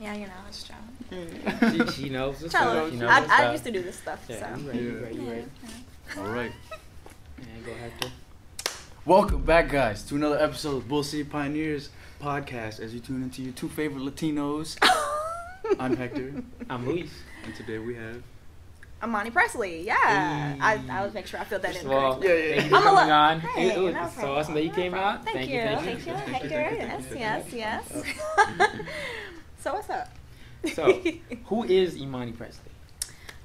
[0.00, 1.86] Yeah, you know, it's true.
[1.86, 2.40] she, she knows.
[2.42, 4.60] It's Tell She knows I, what's I used to do this stuff, Yeah, so.
[4.62, 5.48] you right, you right, you Yeah, right.
[6.16, 6.22] yeah.
[6.22, 6.52] All right.
[7.38, 8.08] Yeah, go Hector.
[9.04, 11.90] Welcome back, guys, to another episode of Bull City Pioneers
[12.22, 12.78] podcast.
[12.78, 14.76] As you tune into your two favorite Latinos,
[15.80, 16.32] I'm Hector,
[16.70, 17.10] I'm Luis.
[17.44, 18.22] and today we have.
[19.02, 20.56] Imani Presley, yeah.
[20.60, 22.28] I, I was make sure I filled that First in of all, correctly.
[22.28, 22.82] Yeah, yeah, thank you yeah.
[22.82, 23.40] for I'm a coming lo- on.
[23.40, 25.24] Hey, it was no so awesome that you came out.
[25.24, 26.48] Thank, you, thank thank you, Thank you, Hector.
[26.48, 28.06] thank you, Yes, thank you, yes, thank
[28.58, 28.80] yes.
[29.68, 30.08] So what's up?
[30.74, 31.02] So,
[31.46, 32.70] who is Imani Presley?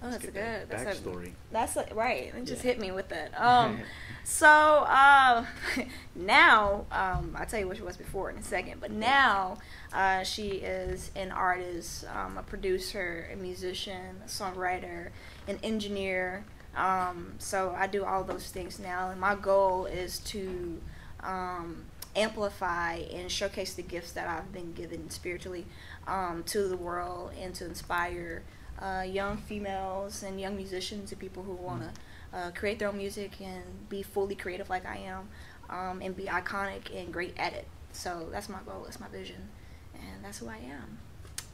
[0.01, 0.69] Oh, that's a good.
[0.69, 1.11] That's a,
[1.51, 2.33] that's a, right.
[2.35, 2.71] It just Yeah.
[2.71, 3.31] hit me with it.
[3.37, 3.79] Um,
[4.23, 5.45] so uh,
[6.15, 8.79] now um, I'll tell you what she was before in a second.
[8.79, 9.57] But now
[9.91, 15.09] uh, she is an artist, um, a producer, a musician, a songwriter,
[15.47, 16.45] an engineer.
[16.75, 20.81] Um, so I do all those things now, and my goal is to
[21.19, 21.85] um,
[22.15, 25.65] amplify and showcase the gifts that I've been given spiritually
[26.07, 28.43] um, to the world and to inspire
[28.81, 32.97] uh, young females and young musicians and people who want to uh, create their own
[32.97, 35.29] music and be fully creative like I am
[35.69, 37.67] um, and be iconic and great at it.
[37.91, 39.49] So that's my goal, that's my vision,
[39.93, 40.97] and that's who I am.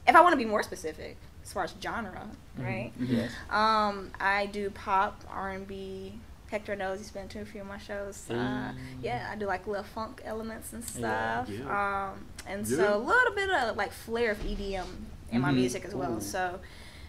[0.08, 2.92] If I want to be more specific as far as genre, right?
[3.00, 3.10] Mhm.
[3.18, 3.32] Yes.
[3.50, 6.14] Um, I do pop, R and B.
[6.50, 8.26] Hector knows he's been to a few of my shows.
[8.30, 8.74] Uh, Mm.
[9.04, 11.48] yeah, I do like little funk elements and stuff.
[11.50, 12.10] Yeah.
[12.12, 12.78] Um, and Yeah.
[12.78, 14.88] so a little bit of like flair of EDM
[15.32, 15.56] in my Mhm.
[15.56, 16.18] music as well.
[16.18, 16.22] Ooh.
[16.22, 16.60] So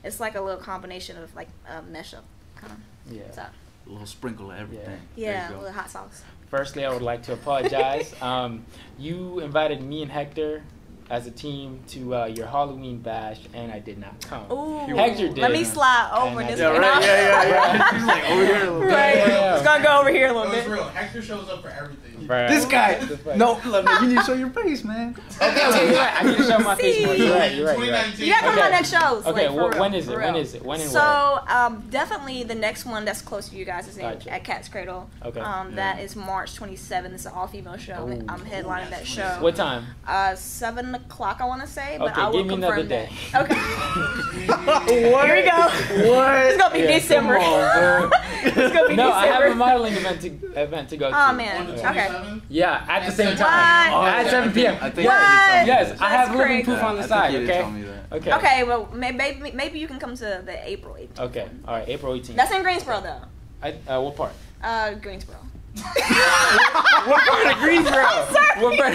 [0.05, 2.23] it's like a little combination of like a mashup
[2.57, 3.13] kind of.
[3.13, 3.31] Yeah.
[3.33, 3.43] So
[3.87, 4.85] A little sprinkle of everything.
[4.87, 6.23] There you yeah, a little hot sauce.
[6.49, 8.15] Firstly, I would like to apologize.
[8.23, 8.65] um,
[8.99, 10.63] you invited me and Hector
[11.11, 14.51] as a team to uh, your Halloween bash, and I did not come.
[14.51, 15.39] Ooh, Hector did.
[15.39, 16.63] let me slide over I this did.
[16.63, 17.03] Yeah, right.
[17.03, 17.95] Yeah, yeah, yeah.
[17.95, 18.89] He's like over here a little bit.
[18.93, 19.17] right.
[19.17, 19.55] Yeah.
[19.57, 20.69] It's gonna go over here a little was bit.
[20.71, 20.85] real.
[20.85, 22.10] Hector shows up for everything.
[22.31, 22.49] Bruh.
[22.49, 22.95] This guy.
[23.25, 23.37] What?
[23.37, 25.17] No, look, man, you need to show your face, man.
[25.37, 26.15] Okay, okay, you're right.
[26.15, 27.15] I need to show my face more.
[27.17, 27.51] You're right.
[27.51, 27.57] See?
[27.59, 27.79] You're right.
[27.79, 28.19] You're right.
[28.19, 29.27] You gotta come to my next shows.
[29.27, 30.13] Okay, like, for wh- real, when is it?
[30.13, 30.43] for When real.
[30.43, 30.65] is it?
[30.65, 34.33] When and so, um, definitely the next one that's close to you guys is Gotcha.
[34.33, 35.11] at Cat's Cradle.
[35.25, 35.41] Okay.
[35.41, 35.75] Um, Yeah.
[35.77, 37.15] That is March 27th.
[37.15, 37.95] It's an all-female show.
[37.95, 38.25] I'm, Ooh.
[38.29, 39.37] I'm headlining that show.
[39.41, 39.87] What time?
[40.07, 42.89] Uh, seven o'clock, I want to say, but Okay, I will give me confirm another
[42.89, 43.09] that.
[43.09, 43.13] day.
[43.35, 45.11] Okay.
[45.11, 45.27] what?
[45.27, 46.11] Here we go.
[46.15, 46.47] What?
[46.47, 47.39] It's gonna be Yeah, December.
[47.39, 48.13] on,
[48.45, 49.13] it's gonna be No, December.
[49.17, 50.29] I have a modeling event to
[50.63, 51.17] event to go to.
[51.29, 51.71] Oh, man.
[51.71, 52.20] Okay.
[52.25, 52.43] 27th?
[52.49, 53.93] Yeah, at the same time.
[53.93, 54.09] What?
[54.15, 54.77] At 7 p.m.
[54.81, 55.21] I think What?
[55.21, 56.01] you did Yes.
[56.01, 56.65] I have That's living crazy.
[56.65, 57.33] proof on the I side.
[57.33, 57.59] you did Okay.
[57.61, 58.05] tell me that.
[58.13, 58.33] Okay.
[58.33, 61.21] Okay, well, maybe maybe you can come to the April 18th.
[61.21, 61.49] Okay.
[61.67, 61.89] All right.
[61.89, 62.35] April 18th.
[62.37, 63.21] That's in Greensboro, though.
[63.63, 64.33] I, uh, what part?
[64.63, 65.37] Uh, Greensboro.
[65.77, 68.05] What part of Greensboro?
[68.61, 68.95] What part?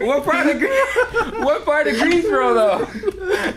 [0.00, 1.42] What part of Green?
[1.44, 2.78] What part of Greensboro though?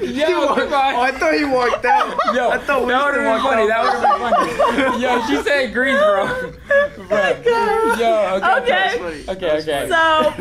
[0.02, 1.02] Yo, come Oh.
[1.02, 2.18] I thought he walked out.
[2.34, 3.64] Yo, I thought that would have been funny.
[3.64, 3.68] out.
[3.68, 5.02] That would have been funny.
[5.04, 6.54] Yo, she said Greensboro.
[7.08, 7.44] Bro.
[7.98, 8.96] Yo, okay.
[8.98, 9.32] Okay.
[9.32, 9.88] Okay, okay.
[9.90, 10.32] So,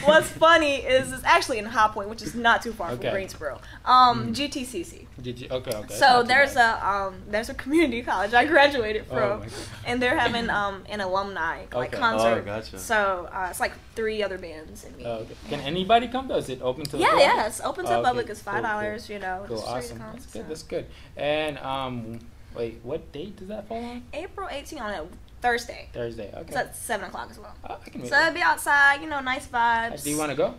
[0.06, 3.02] what's funny is it's actually in High Point, which is not too far Okay.
[3.02, 3.60] from Greensboro.
[3.84, 5.06] Um, GTCC.
[5.20, 5.48] Did you?
[5.50, 5.94] Okay, okay.
[5.94, 9.54] So there's a um, there's a community college I graduated Oh from, my God.
[9.86, 11.98] and they're having um an alumni like Okay.
[11.98, 12.42] concert.
[12.42, 12.78] Oh, gotcha.
[12.78, 15.04] So uh, it's like three other bands and me.
[15.06, 15.34] Oh, okay.
[15.48, 16.36] Can anybody come though?
[16.36, 17.24] Is it open to the yeah, public?
[17.26, 18.08] yeah, it's open to Oh, the okay.
[18.08, 18.30] public.
[18.30, 18.70] It's Cool, five cool.
[18.70, 19.08] dollars.
[19.08, 19.98] You know, Cool, it's free to awesome.
[19.98, 20.38] come, That's so.
[20.40, 20.48] good.
[20.50, 20.86] That's good.
[21.16, 22.18] And um,
[22.54, 24.02] wait, what date does that fall on?
[24.12, 25.06] April 18th on a
[25.40, 25.88] Thursday.
[25.92, 26.30] Thursday.
[26.32, 26.40] Okay.
[26.48, 27.54] It's at seven o'clock as well.
[27.68, 29.00] Oh, I can So it'll be outside.
[29.02, 29.92] You know, nice that.
[29.92, 30.04] vibes.
[30.04, 30.54] Do you want to go?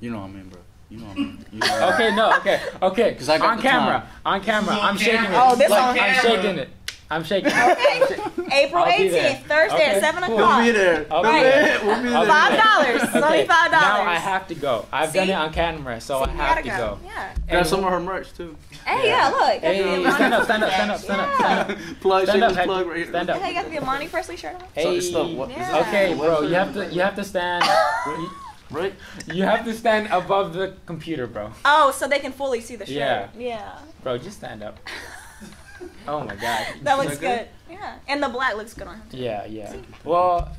[0.00, 0.60] You know I'm in, bro.
[0.90, 1.44] You know I'm in.
[1.52, 3.14] You know Okay, no, okay, okay.
[3.18, 4.08] 'Cause I got on camera, time.
[4.24, 5.30] on camera, On I'm shaking it.
[5.34, 6.16] Oh, this like, on camera.
[6.16, 6.68] I'm shaking it.
[7.10, 7.50] I'm shaking.
[7.50, 8.02] Okay.
[8.52, 9.34] April I'll be there.
[9.34, 10.36] 18th, Thursday Okay, at seven cool.
[10.36, 10.64] We'll o'clock.
[10.64, 11.06] be there.
[11.10, 11.78] I'll We'll be be there.
[11.78, 11.78] there.
[11.86, 12.26] We'll be I'll be there.
[12.26, 12.62] Five there.
[12.64, 13.02] dollars.
[13.02, 14.08] It's only five Now dollars.
[14.08, 14.86] I have to go.
[14.92, 15.32] I've done See?
[15.32, 17.00] it on camera, so So I you have gotta to go.
[17.04, 17.34] Yeah.
[17.50, 18.56] Got some of her merch too.
[18.84, 19.38] Hey, yeah, look.
[19.40, 21.78] got the Hey, stand up, stand up, stand up, stand up, stand up.
[22.00, 23.06] plug, Stand shake up, plug right here.
[23.08, 23.40] Stand up.
[23.40, 24.60] Hey, you got the Imani Presley shirt on?
[24.60, 24.96] So Hey.
[24.96, 25.50] it's the what?
[25.50, 25.78] is it Yeah.
[25.88, 27.64] Okay, the bro, you have to, you have to stand,
[28.06, 28.30] you,
[28.70, 28.94] Right?
[29.32, 31.52] you have to stand above the computer, bro.
[31.64, 32.94] Oh, so they can fully see the shirt.
[32.94, 33.28] Yeah.
[33.36, 33.78] Yeah.
[34.02, 34.78] Bro, just stand up.
[36.08, 36.66] Oh my god.
[36.82, 37.48] That looks that good.
[37.68, 37.76] good?
[37.78, 37.94] Yeah.
[38.08, 39.02] And the black looks good on him.
[39.10, 39.18] too.
[39.18, 39.74] Yeah, yeah.
[40.04, 40.50] Well,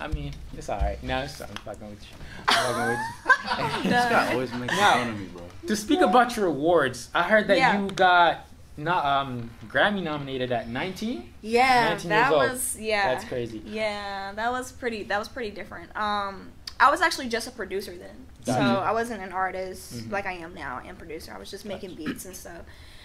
[0.00, 1.02] I mean, it's alright.
[1.02, 2.16] No, it's, I'm fucking with you.
[2.48, 2.96] I'm
[3.36, 3.90] fucking with you.
[3.90, 5.42] This guy always makes Now- fun of me, bro.
[5.68, 7.80] To speak about your awards, I heard that Yeah.
[7.80, 11.32] you got not um Grammy nominated at 19.
[11.42, 12.50] Yeah, 19 that years old.
[12.50, 13.14] was yeah.
[13.14, 13.62] That's crazy.
[13.66, 15.02] Yeah, that was pretty.
[15.04, 15.94] That was pretty different.
[15.96, 16.50] Um,
[16.80, 18.14] I was actually just a producer then,
[18.44, 18.80] so Gotcha.
[18.80, 20.12] I wasn't an artist Mhm.
[20.12, 21.32] like I am now and producer.
[21.34, 22.62] I was just making beats and stuff.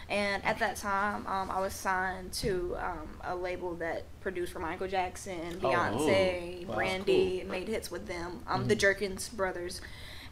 [0.10, 4.60] And at that time, um, I was signed to um, a label that produced for
[4.60, 8.42] Michael Jackson, Oh, Beyonce, wow, Brandy, and made hits with them.
[8.48, 8.68] Um, Mhm.
[8.70, 9.82] The Jerkins brothers,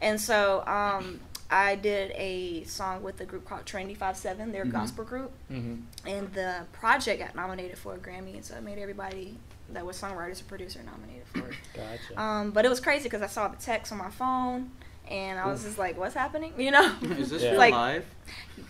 [0.00, 1.20] and so um,
[1.50, 4.52] I did a song with a group called Trin-i-tee 5:7.
[4.52, 4.72] They're a Mhm.
[4.72, 6.06] gospel group Mm-hmm.
[6.08, 9.38] and the project got nominated for a Grammy, and so it made everybody
[9.70, 11.54] that was songwriters and producer nominated for it.
[11.74, 12.20] Gotcha.
[12.20, 14.70] Um, but it was crazy because I saw the text on my phone,
[15.10, 16.94] and I was just like, "What's happening?" You know.
[17.02, 17.50] Is this Yeah.
[17.52, 18.04] real Like- live?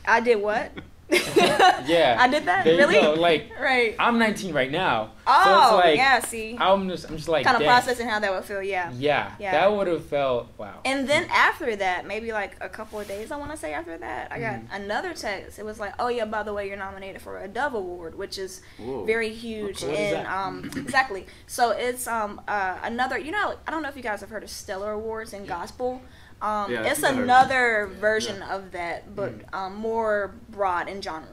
[0.04, 0.70] I did what?
[1.86, 2.16] Yeah.
[2.18, 2.64] I did that.
[2.64, 2.94] There you really?
[3.00, 3.94] go, Like right.
[3.98, 5.10] I'm 19 right now.
[5.26, 6.20] Oh, so it's like yeah.
[6.20, 8.62] See, I'm just I'm just like kind of processing how that would feel.
[8.62, 8.90] Yeah.
[8.96, 9.52] Yeah, Yeah.
[9.52, 10.80] that would have felt wow.
[10.84, 13.96] And then after that, maybe like a couple of days, I want to say after
[13.98, 14.66] that, I got Mhm.
[14.72, 15.58] another text.
[15.58, 18.38] It was like, "Oh yeah, by the way, you're nominated for a Dove Award, which
[18.38, 19.04] is Whoa.
[19.04, 21.26] very huge." And um, exactly.
[21.46, 23.18] So it's um uh another.
[23.18, 26.00] You know, I don't know if you guys have heard of Stellar Awards in gospel.
[26.42, 28.00] Um, Yeah, it's think I heard another Yeah.
[28.00, 29.54] version of that, but Mm.
[29.54, 31.28] um, more broad in genre.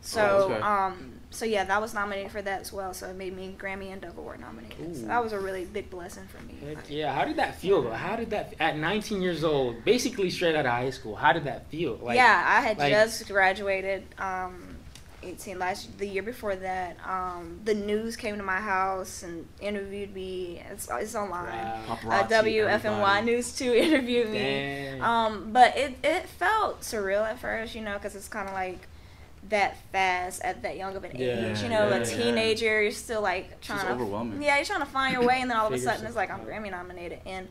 [0.00, 0.60] So Oh, okay.
[0.60, 2.92] um, so yeah, that was nominated for that as well.
[2.94, 4.96] So it made me Grammy and Dove Award nominated.
[4.96, 6.58] So that was a really big blessing for me.
[6.64, 7.90] Heck yeah, how did that feel though?
[7.92, 11.16] How did that at 19 years old, basically straight out of high school?
[11.16, 11.96] How did that feel?
[12.02, 14.04] Like yeah, I had like- just graduated.
[14.18, 14.71] Um,
[15.22, 16.96] 18 last the year before that.
[17.06, 20.62] Um, the news came to my house and interviewed me.
[20.70, 21.46] It's it's online.
[21.52, 21.98] Wow.
[22.08, 23.26] Uh, WFMY everybody.
[23.26, 24.38] News Two interviewed me.
[24.38, 25.02] Dang.
[25.02, 28.86] Um, but it it felt surreal at first, you know, because it's kind of like
[29.48, 31.62] that fast at that young of an Yeah, age.
[31.62, 32.04] You know, yeah, a yeah.
[32.04, 34.42] teenager, you're still like trying just to overwhelming.
[34.42, 36.30] Yeah, you're trying to find your way, and then all of a sudden it's like
[36.30, 37.48] I'm Grammy nominated, and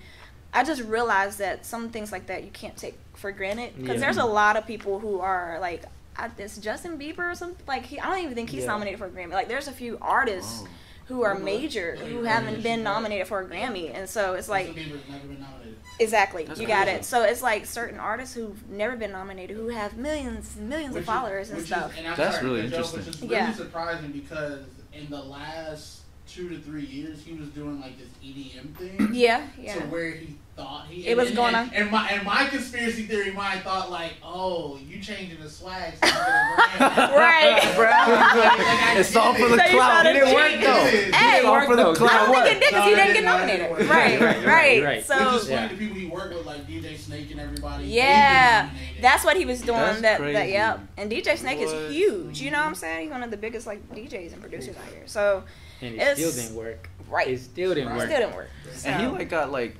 [0.54, 4.02] I just realized that some things like that you can't take for granted because Yeah.
[4.02, 5.84] there's a lot of people who are like.
[6.18, 8.00] I, it's Justin Bieber or something like he.
[8.00, 8.68] I don't even think he's Yeah.
[8.68, 9.32] nominated for a Grammy.
[9.32, 10.68] Like there's a few artists Oh.
[11.06, 14.50] who are Well, major like, who haven't been nominated for a Grammy, and so it's
[14.50, 15.78] like Justin Bieber's never been nominated.
[16.00, 16.44] Exactly.
[16.46, 17.00] That's you got crazy.
[17.00, 17.06] it.
[17.06, 21.02] So it's like certain artists who've never been nominated who have millions and millions Which
[21.04, 21.92] of is- followers and stuff.
[21.94, 23.00] Is, and I'm That's sorry to really cut you interesting.
[23.06, 23.54] Which is really Yeah.
[23.54, 28.74] surprising because in the last two to three years, he was doing like this EDM
[28.76, 29.10] thing.
[29.14, 29.76] yeah, yeah.
[29.76, 31.76] To where he thought he It was and, going and, on.
[31.76, 36.06] And my and my conspiracy theory mind thought like, oh, you changing the swag so
[36.08, 37.12] you get a Grammy.
[37.22, 37.76] Right.
[37.76, 40.06] Bro, it's all for the So clout.
[40.06, 40.86] It didn't work though.
[40.88, 41.92] It It Hey, did all for the though.
[41.92, 42.12] I clout.
[42.34, 43.60] don't think it did because no, he didn't get didn't, no, it nominated.
[43.60, 43.90] didn't work.
[43.90, 44.46] Right, Right, right.
[44.46, 45.04] right, right.
[45.06, 45.68] So Which is Yeah.
[45.68, 47.86] funny the people he worked with, like DJ Snake and everybody.
[47.88, 48.70] yeah,
[49.02, 49.78] that's what he was doing.
[49.80, 50.80] That's that, that yep.
[50.98, 51.68] And DJ Snake What?
[51.68, 52.42] is huge.
[52.42, 53.02] You know what I'm saying?
[53.04, 55.04] He's one of the biggest like DJs and producers out here.
[55.08, 55.44] So
[55.82, 56.90] and it still didn't work.
[57.10, 57.98] right, It it still didn't Right.
[57.98, 58.08] work.
[58.08, 58.50] still didn't work.
[58.86, 59.76] And he like got like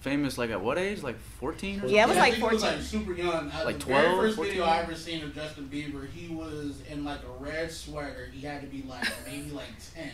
[0.00, 1.02] famous like at what age?
[1.02, 2.78] Like 14 or Yeah, it was like think he was 14.
[2.78, 3.50] like super young.
[3.50, 4.52] Uh, Like the 12, first 14?
[4.52, 8.28] video I ever seen of Justin Bieber, he was in like a red sweater.
[8.32, 10.10] He had to be like maybe like ten.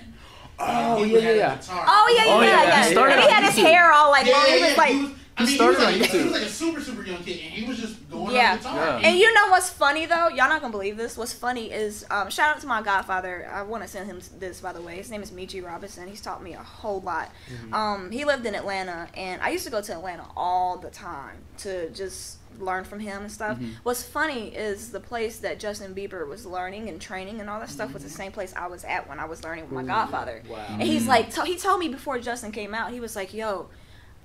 [0.59, 1.59] Oh, And he yeah, yeah.
[1.71, 2.85] Oh yeah, yeah, Oh, yeah, yeah.
[2.87, 3.67] he started And he on had his YouTube.
[3.69, 4.47] hair all like Yeah, long.
[4.49, 4.69] yeah, He yeah.
[4.69, 6.43] was like, he was, I he mean, started he was on like, He was like
[6.43, 8.53] a super super young kid, and he was just going Yeah.
[8.53, 8.77] on guitar.
[9.01, 9.09] Yeah.
[9.09, 10.29] And you know what's funny though?
[10.29, 11.17] Y'all not gonna believe this.
[11.17, 13.49] What's funny is um, shout out to my godfather.
[13.53, 14.97] I want to send him this by the way.
[14.97, 16.07] His name is Michi Robinson.
[16.09, 17.31] He's taught me a whole lot.
[17.53, 17.75] Mm-hmm.
[17.75, 21.37] Um, he lived in Atlanta, and I used to go to Atlanta all the time
[21.59, 23.59] to just learn from him and stuff.
[23.59, 23.73] Mhm.
[23.83, 27.71] What's funny is the place that Justin Bieber was learning and training and all that
[27.71, 29.87] stuff was the same place I was at when I was learning with my Ooh,
[29.87, 30.43] godfather.
[30.47, 30.59] Wow.
[30.69, 31.09] And he's Mm.
[31.09, 33.71] like, to- he told me before Justin came out, he was like, yo,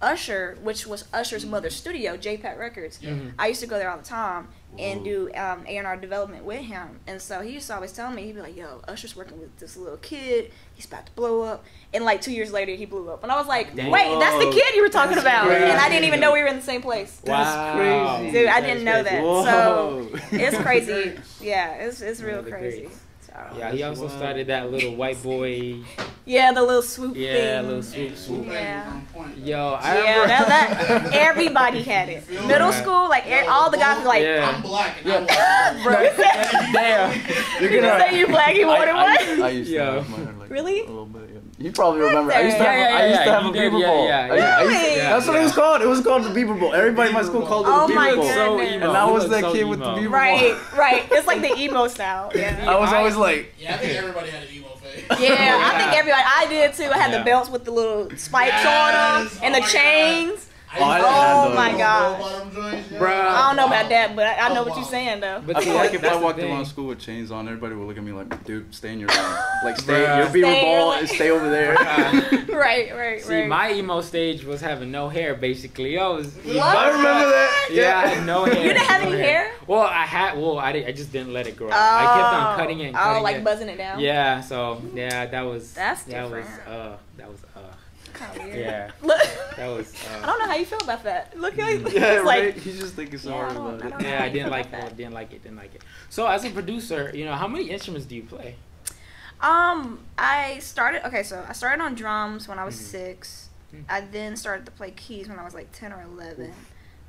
[0.01, 2.99] Usher, which was Usher's mother's studio, JPat Records.
[3.01, 3.11] Yeah.
[3.11, 3.33] Mhm.
[3.39, 4.47] I used to go there all the time
[4.77, 5.05] and Whoa.
[5.05, 6.99] do um, A&R development with him.
[7.07, 9.57] And so he used to always tell me, he'd be like, yo, Usher's working with
[9.57, 10.51] this little kid.
[10.75, 11.63] He's about to blow up.
[11.93, 13.23] And like two years later, he blew up.
[13.23, 13.89] And I was like, Dang.
[13.89, 15.47] wait, that's the kid you were talking That's about.
[15.47, 15.63] crazy.
[15.63, 17.19] And I didn't even know we were in the same place.
[17.25, 17.75] Wow.
[17.75, 18.31] crazy.
[18.31, 19.09] Dude, I That's didn't know crazy.
[19.15, 19.23] that.
[19.23, 19.45] Whoa.
[19.45, 21.19] So it's crazy.
[21.41, 22.81] Yeah, it's, it's real One of the crazy.
[22.81, 22.99] greats.
[23.37, 25.75] So, Yeah, he also started that little white boy.
[26.25, 27.43] yeah, the little swoop Yeah, thing.
[27.45, 28.37] Yeah, little swoop And swoop.
[28.43, 28.85] Swoop Yeah.
[28.85, 29.37] was on point.
[29.37, 30.27] Yo, I Yeah, remember.
[30.27, 32.29] that, that everybody had it.
[32.47, 32.81] Middle that?
[32.83, 34.51] school, like Yo, all the guys were like, Yeah.
[34.55, 35.25] I'm black and Yeah.
[35.29, 36.23] I was bro,
[36.73, 37.21] Damn.
[37.61, 37.99] You're you gonna.
[37.99, 39.45] say you black, you wanted I, I.
[39.45, 39.85] I used to Yo.
[40.01, 40.79] have my hair like Really?
[40.81, 41.21] a little bit.
[41.33, 41.39] Yeah.
[41.59, 42.31] You probably remember.
[42.33, 42.77] I used to have.
[42.91, 44.05] yeah, I used to have a did, Beaver yeah, Bowl.
[44.07, 44.59] yeah, I- I yeah.
[44.61, 44.95] Really?
[44.97, 45.81] Yeah, That's what it was called.
[45.81, 46.71] It was called the Beaver Bowl.
[46.73, 48.23] Everybody in my school called it the Oh Beaver my Bowl.
[48.27, 48.75] So goodness.
[48.75, 48.87] emo.
[48.89, 49.95] And I was looked that so kid with the emo.
[49.95, 51.07] Beaver Right, right.
[51.11, 52.31] It's like the emo style.
[52.35, 52.63] Yeah.
[52.67, 53.26] I was always like,
[53.57, 55.03] Yeah, I think everybody had an emo face.
[55.19, 55.99] Yeah, I think Yeah.
[55.99, 56.23] everybody.
[56.25, 56.89] I did too.
[56.91, 57.19] I had Yeah.
[57.19, 58.65] the belts with the little spikes Yes.
[58.65, 60.46] on them oh and Oh the chains.
[60.46, 62.19] I Oh, I used didn't to have Oh my god.
[62.19, 62.99] bottom joints, yeah.
[62.99, 63.07] Bruh.
[63.21, 65.41] I don't know about that, but I, I know Oh, what you're saying though.
[65.45, 66.51] But I see, feel like if I walked thing.
[66.51, 69.07] around school with chains on, everybody would look at me like, dude, stay in your
[69.09, 69.35] lane.
[69.63, 70.17] Like, stay, Bruh.
[70.17, 70.99] your Beaver Stay in your Bowl lane.
[70.99, 71.77] and stay over there.
[71.87, 73.47] Uh, right, right, See, right.
[73.47, 75.97] my emo stage was having no hair, basically.
[75.97, 76.35] I was.
[76.37, 76.57] What?
[76.57, 77.69] I remember that.
[77.71, 78.55] Yeah, I had no hair.
[78.57, 79.51] You didn't have no any hair?
[79.67, 80.37] Well, I had.
[80.37, 81.69] Well, I, did, I just didn't let it grow.
[81.69, 82.87] oh, I kept on cutting it.
[82.87, 83.43] And cutting oh, like it.
[83.43, 83.99] buzzing it down.
[83.99, 84.41] Yeah.
[84.41, 85.73] So yeah, that was.
[85.73, 86.45] That's that was.
[86.45, 86.67] different.
[86.67, 87.39] Uh, that was.
[88.21, 88.59] Uh, Kinda weird.
[88.59, 88.91] yeah.
[89.01, 89.21] Look,
[89.57, 89.93] That was.
[90.11, 91.37] I Uh, don't know how you feel about that.
[91.39, 91.91] Look, how Mm.
[91.93, 92.25] you- Yeah, right.
[92.55, 93.89] like He's just thinking so Yeah, I hard about it.
[93.91, 94.67] don't yeah, I didn't like.
[94.67, 94.97] about that.
[94.97, 95.43] didn't like it.
[95.43, 95.81] Didn't like it.
[96.09, 98.55] So as a producer, you know, how many instruments do you play?
[99.41, 101.05] Um, I started.
[101.07, 102.79] Okay, so I started on drums when I was Mhm.
[102.91, 103.83] 6 Mhm.
[103.89, 106.51] I then started to play keys when I was like ten or eleven.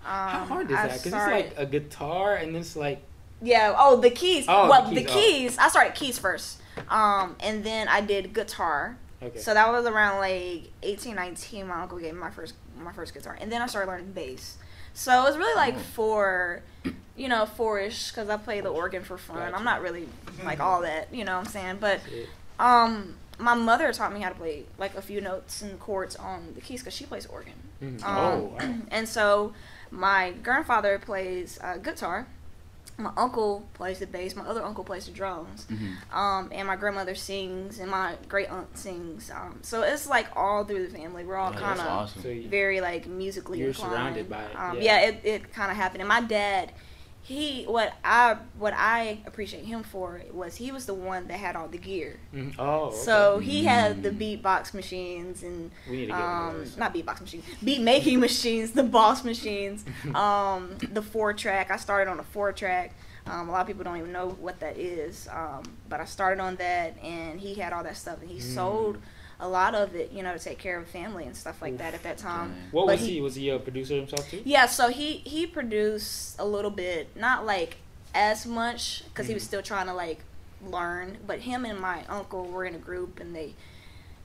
[0.05, 1.03] Um, How hard is I that?
[1.03, 3.03] Because it's like a guitar and then it's like.
[3.41, 3.75] yeah.
[3.79, 4.45] Oh, the keys.
[4.49, 5.13] Oh, well, the the keys,
[5.53, 5.57] keys.
[5.59, 5.65] oh.
[5.65, 6.61] I started keys first.
[6.89, 8.97] Um, and then I did guitar.
[9.23, 9.39] Okay.
[9.39, 11.67] So that was around like 18, 19.
[11.67, 14.57] My uncle gave me my first my first guitar, and then I started learning bass.
[14.95, 15.79] So it was really like Oh.
[15.95, 16.63] for,
[17.17, 19.37] you know, fourish because I play the organ for fun.
[19.39, 19.57] Gotcha.
[19.57, 20.09] I'm not really
[20.45, 21.79] like all that, you know what I'm saying?
[21.81, 22.01] But
[22.59, 26.53] um, my mother taught me how to play like a few notes and chords on
[26.55, 27.53] the keys because she plays organ.
[27.83, 28.03] Mhm.
[28.05, 28.75] Um, oh, wow.
[28.91, 29.53] And so
[29.91, 32.27] my grandfather plays uh, guitar.
[33.01, 34.35] My uncle plays the bass.
[34.35, 35.67] My other uncle plays the drums.
[35.71, 36.13] Mhm.
[36.13, 39.31] Um, and my grandmother sings, and my great aunt sings.
[39.31, 41.25] Um, so it's like all through the family.
[41.25, 42.49] We're all Yeah, kind of awesome.
[42.51, 43.93] Very like musically You're inclined.
[43.93, 44.83] surrounded by it, Um, yeah.
[45.01, 45.07] yeah.
[45.11, 46.01] it, it kind of happened.
[46.03, 46.73] And my dad,
[47.29, 51.57] he what I what I appreciate him for was he was the one that had
[51.57, 52.19] all the gear.
[52.35, 52.55] Mhm.
[52.59, 52.97] Oh, okay.
[52.97, 54.41] So he had the Mm.
[54.43, 56.77] beatbox machines and we need to get one of um, those.
[56.79, 61.71] not beatbox machines, beat making machines, the boss machines, um, the four track.
[61.71, 62.95] I started on a four track.
[63.27, 66.41] Um, a lot of people don't even know what that is, um, but I started
[66.41, 68.55] on that, and he had all that stuff, and he Mm.
[68.55, 68.99] sold
[69.41, 71.95] a lot of it, you know, to take care of family and stuff like that
[71.95, 72.49] at that time.
[72.51, 72.63] Dang.
[72.73, 74.43] What but was he- he, Was he a producer himself too?
[74.45, 77.77] Yeah, so he he produced a little bit, not like
[78.15, 79.47] as much because he was Mhm.
[79.47, 80.21] still trying to like
[80.67, 81.19] learn.
[81.27, 83.55] But him and my uncle were in a group and they,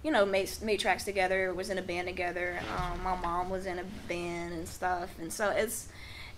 [0.03, 1.53] you know, made made tracks together.
[1.53, 2.59] Was in a band together.
[2.77, 5.89] Um, my mom was in a band and stuff, and so it's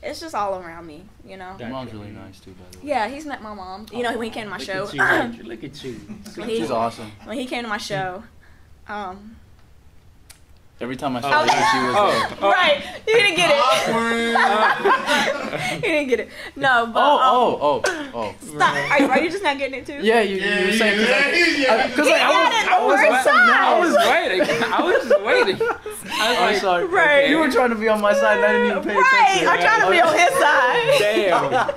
[0.03, 1.55] it's just all around me, you know.
[1.57, 2.89] Your mom's really nice too, by the way.
[2.89, 3.85] Yeah, he's met my mom.
[3.93, 4.87] You know, when he came to my Look show.
[4.99, 5.93] At you, Look at you.
[6.35, 7.09] when he She's awesome.
[7.23, 8.23] when he came to my show.
[8.87, 9.35] Um,
[10.81, 11.71] Every time I Oh, saw her, yeah.
[11.71, 12.27] she was Oh, there.
[12.41, 12.51] oh.
[12.51, 13.55] right, you didn't get it.
[15.75, 16.27] You didn't get it.
[16.57, 17.21] No, but Oh, um,
[17.61, 17.81] oh,
[18.13, 18.35] oh, oh.
[18.57, 18.75] Stop.
[18.91, 19.99] Are, you- are you just not getting it too?
[20.01, 21.75] Yeah, you, Yeah, you were saying yeah, because yeah.
[21.75, 23.49] like, cause like I got was, it I on was, the like, side.
[23.49, 24.41] I was waiting.
[24.73, 25.55] I was just waiting.
[25.65, 25.67] I
[26.29, 26.83] was I'm like, sorry.
[26.85, 27.29] Right.
[27.29, 29.27] You were trying to be on my side, and I didn't even pay right.
[29.31, 29.47] attention.
[29.47, 30.99] I'm trying to be on his side.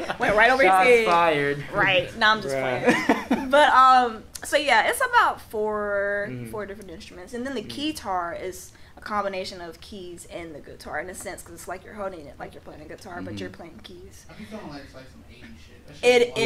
[0.02, 0.18] Damn.
[0.22, 1.06] Went right over Shots his head.
[1.06, 1.62] fired.
[1.72, 2.12] Right.
[2.18, 3.28] Now I'm just Bruh.
[3.28, 3.47] playing.
[3.50, 6.50] But um, so yeah, it's about 4 Mhm.
[6.50, 10.98] four different instruments, and then the guitar is a combination of keys and the guitar
[11.00, 13.34] in a sense because it's like you're holding it like you're playing a guitar, but
[13.34, 13.40] Mhm.
[13.40, 14.26] you're playing keys.
[14.28, 15.86] I be like it's like some 80s shit.
[15.86, 16.38] That shit It wild.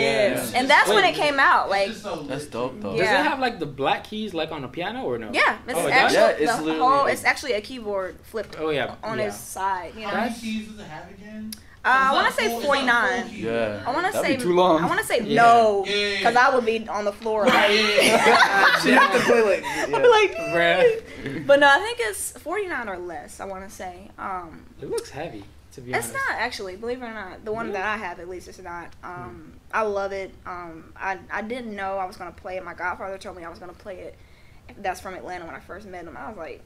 [0.42, 0.58] is, Yeah.
[0.60, 1.14] and that's when Wait.
[1.16, 1.70] it came out.
[1.70, 2.82] Like, so That's dope, dude.
[2.82, 2.92] though.
[2.92, 5.30] Does it have like the black keys like on a piano or no?
[5.32, 7.04] yeah, it's Oh, actually Yeah, it's the whole.
[7.04, 8.94] like- It's actually a keyboard flipped Oh yeah.
[9.02, 9.24] on yeah.
[9.24, 9.94] his side.
[9.96, 11.52] You know, How many keys does it have again?
[11.84, 13.30] Uh, I want to say full- it's not 49.
[13.34, 13.82] Yeah.
[13.86, 14.82] I want to say be too long.
[14.82, 15.42] I want to say Yeah.
[15.42, 17.42] no, because I would be on the floor.
[17.44, 18.78] Right, Like, yeah, yeah, yeah.
[18.82, 19.64] She have to play like.
[19.64, 19.98] I'd Yeah.
[20.00, 21.46] be like, Bruh.
[21.46, 23.40] but no, I think it's 49 or less.
[23.40, 24.10] I want to say.
[24.18, 25.44] Um, It looks heavy.
[25.72, 26.10] To be honest.
[26.10, 26.30] it's honest.
[26.30, 27.44] not actually, believe it or not.
[27.46, 27.78] The one Really?
[27.78, 28.88] that I have, at least, it's not.
[29.02, 30.34] Um, I love it.
[30.44, 32.64] Um, I I didn't know I was gonna play it.
[32.64, 34.14] My godfather told me I was gonna play it.
[34.78, 36.14] That's from Atlanta when I first met him.
[36.16, 36.62] I was like,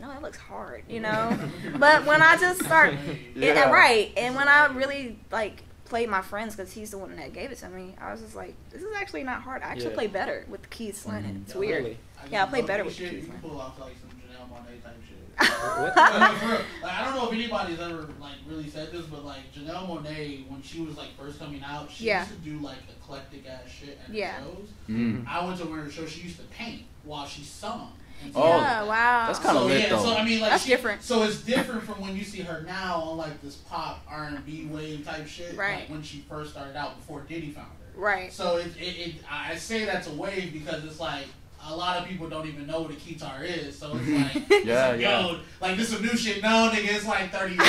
[0.00, 1.38] no, it looks hard, you know.
[1.78, 2.94] but when I just start,
[3.34, 7.32] it, right, and when I really like played my friends because he's the one that
[7.32, 9.62] gave it to me, I was just like, this is actually not hard.
[9.62, 9.94] I actually Yeah.
[9.94, 11.34] play better with the keys slanted.
[11.36, 11.42] Mhm.
[11.42, 11.84] It's Yeah, weird.
[11.84, 11.98] Really?
[12.30, 13.10] Yeah, I play better with shit.
[13.10, 15.12] keys, You can pull off like some Janelle Monae type shit.
[15.38, 16.48] Like, for.
[16.82, 20.48] Like, I don't know if anybody's ever like really said this, but like Janelle Monae,
[20.50, 22.20] when she was like first coming out, she Yeah.
[22.26, 24.32] used to do like eclectic ass shit at Yeah.
[24.32, 24.68] her shows.
[24.88, 25.26] Mm.
[25.28, 26.10] I went to one of her shows.
[26.10, 27.92] She used to paint while she sung.
[28.24, 29.26] And Oh, yeah, wow.
[29.26, 30.02] that's kinda so, lit, yeah, though.
[30.02, 31.02] So I mean, like That's she- different.
[31.02, 34.44] So it's different from when you see her now on like this pop R and
[34.46, 35.56] B wave type shit.
[35.56, 35.80] Right.
[35.80, 38.00] Like when she first started out before Diddy found her.
[38.00, 38.32] right.
[38.32, 41.26] So it, it, it I say that's a wave because it's like
[41.68, 43.76] a lot of people don't even know what a guitar is.
[43.78, 45.20] So it's like Yeah, it's like, yeah.
[45.26, 46.42] yo, like this is some new shit.
[46.42, 47.68] No, nigga, it's like thirty years.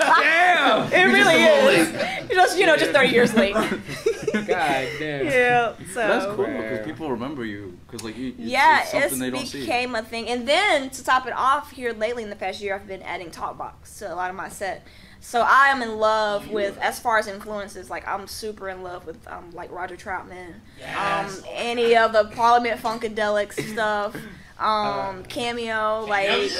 [0.00, 0.92] Damn.
[0.92, 1.38] It You're really
[1.84, 2.28] just is.
[2.30, 3.54] just you know, just thirty years late.
[3.54, 5.26] God damn.
[5.26, 5.74] yeah.
[5.92, 8.28] So That's cool because people remember you because like you.
[8.30, 9.60] It's, yeah, it's something it's they don't see.
[9.60, 10.28] became a thing.
[10.28, 13.30] And then to top it off, here lately in the past year, I've been adding
[13.30, 14.86] talkbox to a lot of my set.
[15.24, 19.06] So I am in love with, as far as influences, like I'm super in love
[19.06, 21.38] with, um, like Roger Troutman, Yes.
[21.38, 24.16] um, any of the Parliament Funkadelic stuff,
[24.58, 26.50] um, Cameo, like.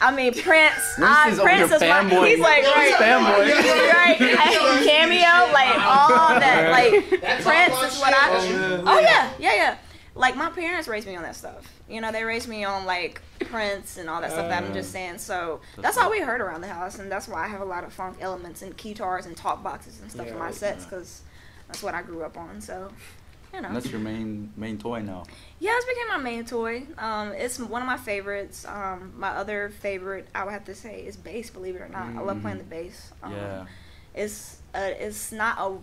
[0.00, 0.98] I mean Prince.
[0.98, 2.26] I, is over Prince here is my, fanboy.
[2.28, 3.92] he's like right, Fanboy.
[3.94, 4.18] right.
[4.84, 8.40] Cameo, like all that, like That's Prince is what I.
[8.46, 8.54] shit.
[8.56, 9.76] Oh, Oh yeah, yeah, yeah.
[10.14, 11.73] Like my parents raised me on that stuff.
[11.88, 14.48] You know, they raised me on like Prince and all that stuff.
[14.48, 15.18] That I'm just saying.
[15.18, 17.64] So That's that's all we heard around the house, and that's why I have a
[17.66, 20.84] lot of funk elements and guitars and talk boxes and stuff in my Yeah, sets
[20.84, 20.90] yeah.
[20.90, 21.22] because
[21.66, 22.60] that's what I grew up on.
[22.62, 22.90] So,
[23.52, 25.24] you know, And that's your main main toy now.
[25.60, 26.86] yeah, it's became my main toy.
[26.96, 28.64] Um, it's one of my favorites.
[28.64, 31.50] Um, my other favorite, I would have to say, is bass.
[31.50, 33.12] Believe it or not, I love playing the bass.
[33.22, 33.66] Um, yeah.
[34.14, 35.76] it's uh, it's not a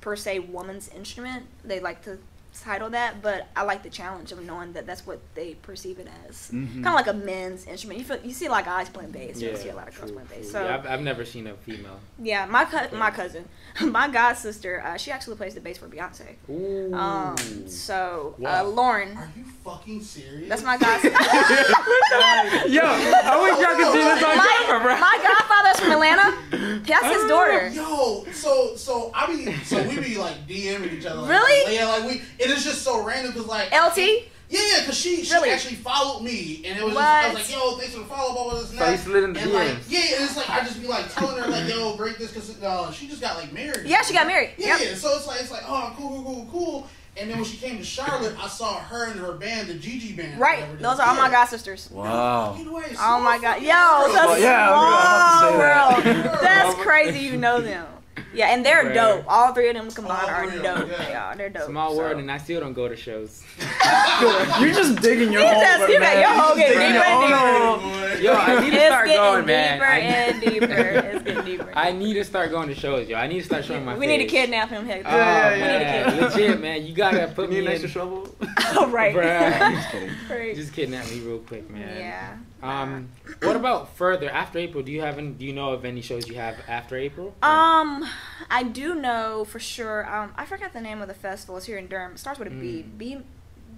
[0.00, 1.46] per se woman's instrument.
[1.64, 2.18] They like to
[2.60, 6.08] title that, but I like the challenge of knowing that that's what they perceive it
[6.28, 6.50] as.
[6.52, 6.74] Mhm.
[6.74, 7.98] Kind of like a men's instrument.
[7.98, 9.40] You feel you see a lot of guys playing bass.
[9.40, 10.50] You don't see a lot of girls true, playing bass.
[10.50, 10.60] true.
[10.60, 11.98] So Yeah, I've, I've never seen a female.
[12.18, 13.48] yeah, my co- my cousin,
[13.82, 16.34] my god sister, uh, she actually plays the bass for Beyonce.
[16.50, 16.94] Ooh.
[16.94, 17.36] Um,
[17.68, 20.48] so uh, Lauren, Are you fucking serious?
[20.48, 21.00] that's my god.
[21.00, 21.18] sister.
[22.68, 24.98] Yo, I wish y'all could see this on camera, my, bro.
[25.00, 26.82] my godfather's from Atlanta.
[26.86, 27.68] That's his daughter.
[27.68, 31.20] Yo, so so I be so we be like DMing each other.
[31.22, 31.74] Like, Really?
[31.74, 32.22] Yeah, like we.
[32.42, 34.28] It is just so random because like LT.
[34.48, 35.48] Yeah, yeah, because she she Really?
[35.48, 38.34] actually followed me, and it was just, I was like, yo, thanks for the follow,
[38.34, 38.90] blah blah this and So that.
[38.92, 41.42] you slid in the and like, yeah, and it's like I just be like telling
[41.42, 43.86] her like, yo, break this because uh, she just got like married.
[43.86, 44.50] Yeah, she got married.
[44.58, 44.80] Yeah, Yep.
[44.90, 44.94] yeah.
[44.94, 46.86] So it's like it's like oh cool cool cool cool.
[47.16, 50.14] And then when she came to Charlotte, I saw her and her band, the Gigi
[50.14, 50.38] band.
[50.40, 50.64] Right.
[50.78, 51.90] Those are all my god sisters.
[51.90, 52.52] Wow.
[52.52, 53.62] Fucking way, Oh my god.
[53.62, 54.14] Yo, world.
[54.14, 56.24] that's yeah, I was small about say world.
[56.26, 56.40] that.
[56.42, 57.86] That's crazy you know them.
[58.34, 58.94] Yeah, and they're Right.
[58.94, 59.24] dope.
[59.28, 60.90] All three of them combined are three them, dope.
[60.90, 61.04] yeah.
[61.06, 61.36] They are.
[61.36, 61.68] They're dope.
[61.68, 61.98] Small so.
[61.98, 63.42] world, and I still don't go to shows.
[64.60, 65.60] You're just digging your You hole.
[65.60, 66.20] just- you got man.
[66.20, 68.22] your hole You're getting digging deeper your and own deeper.
[68.22, 69.72] Yo, I need to It's start going, man.
[69.78, 70.66] deeper I, and deeper.
[71.12, 71.72] It's getting deeper.
[71.74, 73.16] I need to start going to shows, yo.
[73.16, 74.18] I need to start showing my we face.
[74.18, 75.08] need to kidnap him, Hector.
[75.10, 76.16] Oh, Yeah, yeah, man.
[76.18, 76.26] yeah.
[76.26, 76.86] Legit, man.
[76.86, 77.72] You gotta put You me an in.
[77.72, 78.28] extra shovel?
[78.74, 79.14] Oh, right.
[79.14, 79.74] Bruh.
[79.74, 80.10] Just kidding.
[80.30, 80.54] right.
[80.56, 81.94] Just kidnap me real quick, man.
[81.98, 82.36] Yeah.
[82.62, 83.08] Um,
[83.42, 84.82] what about further after April?
[84.82, 85.28] Do you have any?
[85.30, 87.34] Do you know of any shows you have after April?
[87.42, 88.02] Um,
[88.50, 90.06] I do know for sure.
[90.12, 91.56] Um, I forgot the name of the festival.
[91.56, 92.12] It's here in Durham.
[92.12, 92.84] It starts with a B.
[92.86, 92.98] Mm.
[92.98, 93.14] B.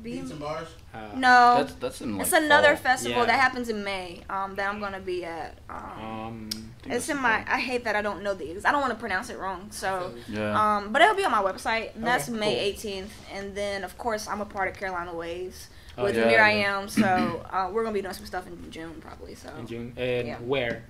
[0.02, 0.20] B.
[0.20, 0.68] Beats and bars.
[0.92, 1.54] Uh, No.
[1.58, 2.82] That's that's in like it's another fall.
[2.92, 3.26] festival Yeah.
[3.26, 4.20] that happens in May.
[4.28, 5.56] Um, that I'm gonna be at.
[5.70, 6.50] Um, Um,
[6.84, 7.42] it's in in my.
[7.42, 7.54] fall.
[7.54, 8.50] I hate that I don't know the.
[8.66, 9.68] I don't want to pronounce it wrong.
[9.70, 10.12] So.
[10.28, 10.76] Yeah.
[10.76, 11.94] Um, but it'll be on my website.
[11.94, 12.90] And that's Okay, May cool.
[12.92, 16.40] 18th, and then of course I'm a part of Carolina Waves Oh, with yeah, Here
[16.42, 16.50] I.
[16.50, 16.86] Am.
[16.88, 19.34] So uh, we're gonna be doing some stuff in June probably.
[19.36, 19.94] So in June.
[19.96, 20.36] And Yeah.
[20.36, 20.82] where?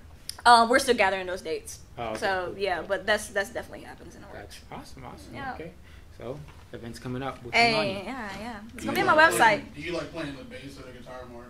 [0.45, 1.79] Uh, we're still gathering those dates.
[1.97, 4.59] Oh, okay, so cool, yeah, but that's that's definitely happens in the works.
[4.69, 5.33] That's awesome, awesome.
[5.33, 5.53] Yeah.
[5.55, 5.71] Okay.
[6.17, 6.39] So
[6.73, 7.43] events coming up.
[7.43, 8.59] With Hey, yeah, yeah.
[8.73, 9.37] It's Do gonna be on my like website.
[9.37, 11.45] playing- Do you like playing the bass or the guitar more?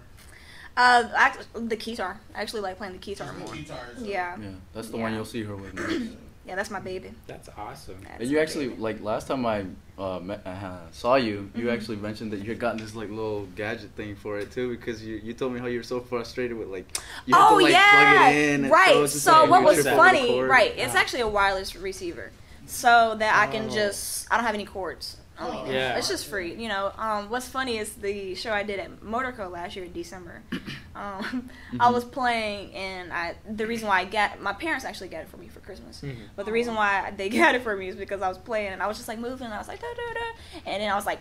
[0.77, 2.19] Uh, act- the guitar.
[2.35, 3.55] I actually like playing the guitar Just the more.
[3.55, 4.01] guitars.
[4.01, 4.49] Yeah, yeah.
[4.73, 5.75] That's the one you'll see her with.
[6.45, 6.49] next.
[6.49, 7.11] yeah, that's my baby.
[7.27, 7.97] That's awesome.
[8.03, 8.81] That's And you actually baby.
[8.81, 9.65] like last time I
[9.97, 11.73] uh, met, uh, saw you, you Mhm.
[11.73, 15.03] actually mentioned that you had gotten this like little gadget thing for it too because
[15.03, 16.85] you, you told me how you were so frustrated with like
[17.25, 18.63] you had oh to like yeah, plug it in.
[18.65, 18.93] And right.
[18.93, 20.73] So, So what was trip over the funny, right?
[20.77, 20.99] It's Ah.
[20.99, 22.31] actually a wireless receiver,
[22.65, 23.73] so that I can Oh.
[23.73, 25.17] just I don't have any cords.
[25.39, 25.97] Oh, Yeah.
[25.97, 26.53] it's just free.
[26.55, 29.93] You know, um, what's funny is the show I did at Motorco last year in
[29.93, 30.41] December.
[30.97, 31.93] Um, I Mhm.
[31.93, 35.35] was playing, and I the reason why I got my parents actually got it for
[35.35, 35.99] me for Christmas.
[36.01, 36.15] Mhm.
[36.37, 38.81] But the reason why they got it for me is because I was playing and
[38.81, 40.95] I was just like moving and I was like da da da, and then I
[40.95, 41.19] was like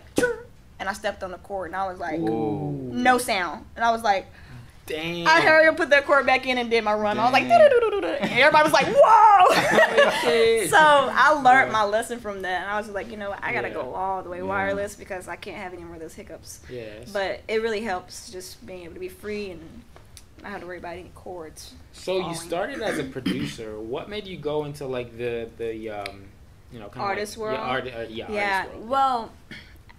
[0.79, 2.71] and I stepped on the cord and I was like Whoa.
[2.71, 4.27] no sound and I was like
[4.87, 5.25] Damn.
[5.27, 7.17] I hurried up, put that cord back in and did my run.
[7.17, 10.67] I was like and everybody was like whoa.
[10.67, 11.71] so I learned Yeah.
[11.71, 13.73] my lesson from that and I was like you know what I gotta Yeah.
[13.73, 14.43] go all the way Yeah.
[14.43, 16.59] wireless because I can't have any more of those hiccups.
[16.69, 17.11] Yes.
[17.11, 19.61] But it really helps just being able to be free and
[20.43, 21.73] not have to worry about any cords.
[21.93, 23.79] So you started as a producer.
[23.79, 26.25] What made you go into like the the um,
[26.71, 27.59] you know, kind Artist of like, world?
[27.59, 28.57] Yeah, art, uh, yeah, yeah.
[28.59, 28.89] artist world.
[28.89, 29.31] Well,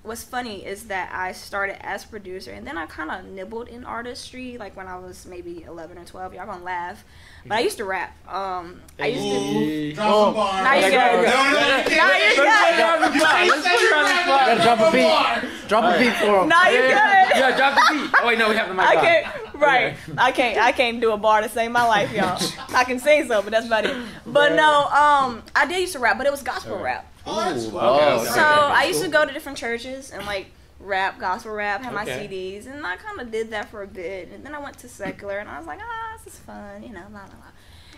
[0.07, 3.85] what's funny is that I started as producer and then I kind of nibbled in
[3.85, 6.35] artistry like when I was maybe 11 or 12.
[6.35, 7.05] Y'all gonna laugh.
[7.45, 8.11] But I used to rap.
[8.33, 9.29] Um, I used to.
[9.29, 9.93] Hey.
[9.93, 10.25] Drop Oh.
[10.27, 10.65] some bars.
[10.65, 11.17] Now you No, got it.
[11.17, 12.79] no, no, you Now can't- you Let's got put it.
[12.79, 13.33] it on the You spot.
[13.37, 14.47] can't Let's say put it on the rap, spot.
[14.47, 15.03] Gotta drop a drop beat.
[15.03, 15.43] bar.
[15.69, 16.49] Drop a beat for him.
[16.49, 17.29] No, you Yeah.
[17.29, 17.39] good.
[17.39, 18.11] Yeah, drop the beat.
[18.23, 18.87] Oh wait, no, we have the mic.
[18.87, 19.05] I on.
[19.05, 19.27] can't.
[19.55, 19.87] Right.
[19.93, 20.15] Okay.
[20.19, 20.59] I can't.
[20.59, 22.39] I can't do a bar to save my life, y'all.
[22.75, 23.97] I can sing so, but that's about it.
[24.27, 24.57] But Right.
[24.57, 26.85] no, um, I did used to rap, but it was gospel Alright.
[26.97, 27.07] rap.
[27.27, 27.79] Oh, that's cool.
[27.79, 28.21] Oh, okay, okay.
[28.23, 30.47] okay, So I used to go to different churches and like
[30.79, 32.29] rap, gospel rap, have my Okay.
[32.29, 34.29] CDs, and I kind of did that for a bit.
[34.33, 36.91] And then I went to secular, and I was like, ah, this is fun, you
[36.91, 37.53] know, blah blah blah.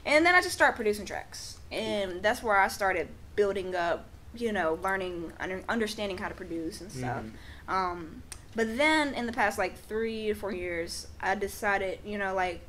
[0.06, 4.52] And then I just started producing tracks, and that's where I started building up, you
[4.52, 7.22] know, learning, under, understanding how to produce and stuff.
[7.68, 7.72] Mhm.
[7.72, 8.22] Um,
[8.56, 12.60] but then in the past like three or four years, I decided, you know, like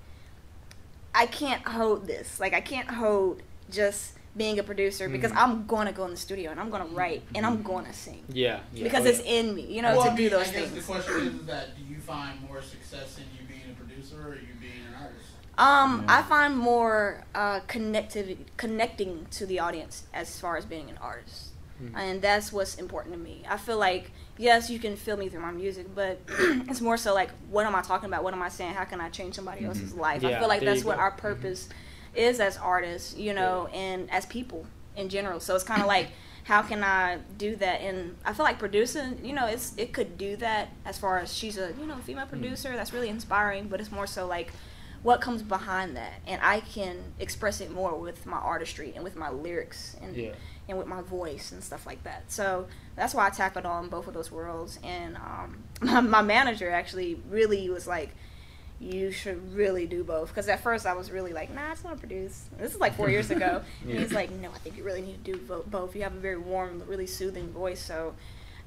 [1.15, 2.39] I can't hold this.
[2.39, 3.41] Like I can't hold
[3.72, 5.38] just being a producer because Mhm.
[5.38, 8.60] I'm gonna go in the studio and I'm gonna write and I'm gonna sing Yeah,
[8.74, 8.84] yeah.
[8.84, 9.32] because Oh, it's yeah.
[9.39, 10.86] in me, you know, Well, to I do mean, those I guess things.
[10.88, 14.15] the question is, is that do you find more success in you being a producer
[14.22, 15.26] or you being an artist?
[15.58, 16.20] Um, Yeah.
[16.20, 21.50] I find more uh, connectivity, connecting to the audience as far as being an artist,
[21.84, 21.92] Mhm.
[21.96, 23.44] and that's what's important to me.
[23.50, 26.20] I feel like yes, you can feel me through my music, but
[26.70, 28.24] it's more so like what am I talking about?
[28.24, 28.74] What am I saying?
[28.76, 30.24] How can I change somebody else's life?
[30.24, 31.02] I feel like that's what go.
[31.02, 31.18] our Mhm.
[31.18, 31.68] purpose
[32.15, 35.39] is as artists, you know, and as people in general.
[35.39, 36.10] So it's kind of like
[36.45, 37.82] how can I do that?
[37.82, 41.32] And I feel like producing, you know, it's it could do that as far as
[41.34, 44.52] she's a you know female producer that's really inspiring, but it's more so like
[45.04, 49.15] what comes behind that, and I can express it more with my artistry and with
[49.15, 50.32] my lyrics and Yeah.
[50.67, 52.24] and with my voice and stuff like that.
[52.32, 52.67] So
[52.98, 54.78] that's why I tackled on both of those worlds.
[54.84, 58.10] And um, my, my manager actually really was like,
[58.80, 61.84] "You should really do both." Because at first I was really like, "Nah, I just
[61.84, 63.62] want to produce." This is like four years ago.
[63.86, 63.92] Yeah.
[63.92, 65.96] And he's like, "No, I think you really need to do both.
[65.96, 68.15] You have a very warm, really soothing voice." So,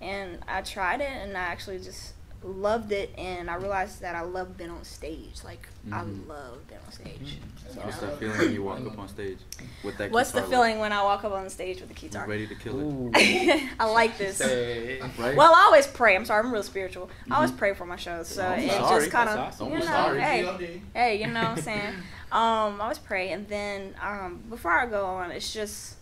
[0.00, 4.22] and I tried it, and I actually just loved it, and I realized that I
[4.22, 5.40] love being on stage.
[5.44, 6.26] Like I Mhm.
[6.28, 7.38] love being on stage.
[7.38, 7.74] Mhm.
[7.76, 8.08] you What's know?
[8.08, 9.38] that feeling when you walk up on stage
[9.82, 10.10] with that?
[10.10, 12.10] What's the guitar feeling when I walk up on stage with the lick?
[12.12, 12.26] guitar?
[12.26, 14.36] Ready to kill it, I like this.
[14.38, 15.36] Say- right?
[15.36, 16.14] Well, I always pray.
[16.16, 17.08] I'm sorry, I'm real spiritual.
[17.30, 17.56] I always Mhm.
[17.58, 19.00] pray for my shows, so I'm it sorry.
[19.00, 19.72] just kind of, awesome.
[19.72, 20.20] you know, sorry.
[20.20, 21.94] hey, hey, you know what I'm saying.
[22.32, 25.96] Um, I always pray, and then um, before I go on, it's just,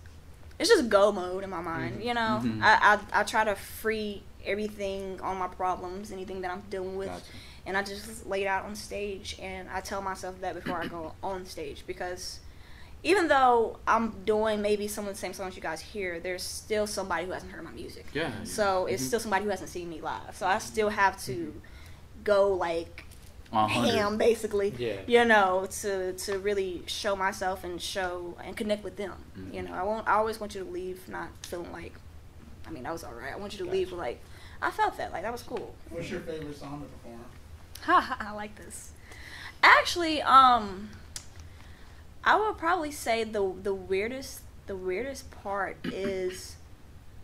[0.58, 2.02] it's just go mode in my mind.
[2.02, 2.62] You know, Mhm.
[2.62, 7.08] I, I I try to free everything all my problems, anything that I'm dealing with,
[7.08, 7.24] Gotcha.
[7.66, 10.86] and I just lay it out on stage, and I tell myself that before I
[10.86, 12.40] go on stage because.
[13.02, 16.86] Even though I'm doing maybe some of the same songs you guys hear, there's still
[16.86, 18.04] somebody who hasn't heard my music.
[18.12, 18.30] Yeah.
[18.44, 19.06] So it's Mhm.
[19.06, 20.36] still somebody who hasn't seen me live.
[20.36, 21.58] So I still have to
[22.24, 23.04] go like
[23.54, 23.94] A hundred.
[23.94, 24.74] ham basically.
[24.76, 24.96] Yeah.
[25.06, 29.14] You know, to to really show myself and show and connect with them.
[29.50, 29.70] You Mhm.
[29.70, 31.94] know, I won't I always want you to leave not feeling like
[32.66, 33.32] I mean, that was alright.
[33.32, 33.96] I want you to leave Gotcha.
[33.96, 34.20] with like
[34.62, 35.74] I felt that, like that was cool.
[35.88, 37.24] What's your favorite song to perform?
[37.82, 38.92] Ha ha I like this.
[39.62, 40.90] Actually, um
[42.24, 46.56] I would probably say the the weirdest the weirdest part is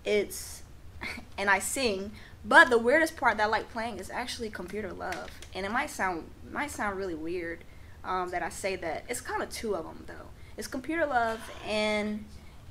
[0.04, 0.62] it's
[1.38, 2.12] and I sing,
[2.44, 5.30] but the weirdest part that I like playing is actually computer love.
[5.54, 7.60] And it might sound might sound really weird
[8.04, 9.04] um, that I say that.
[9.08, 10.28] It's kind of two of them though.
[10.56, 12.24] It's computer love and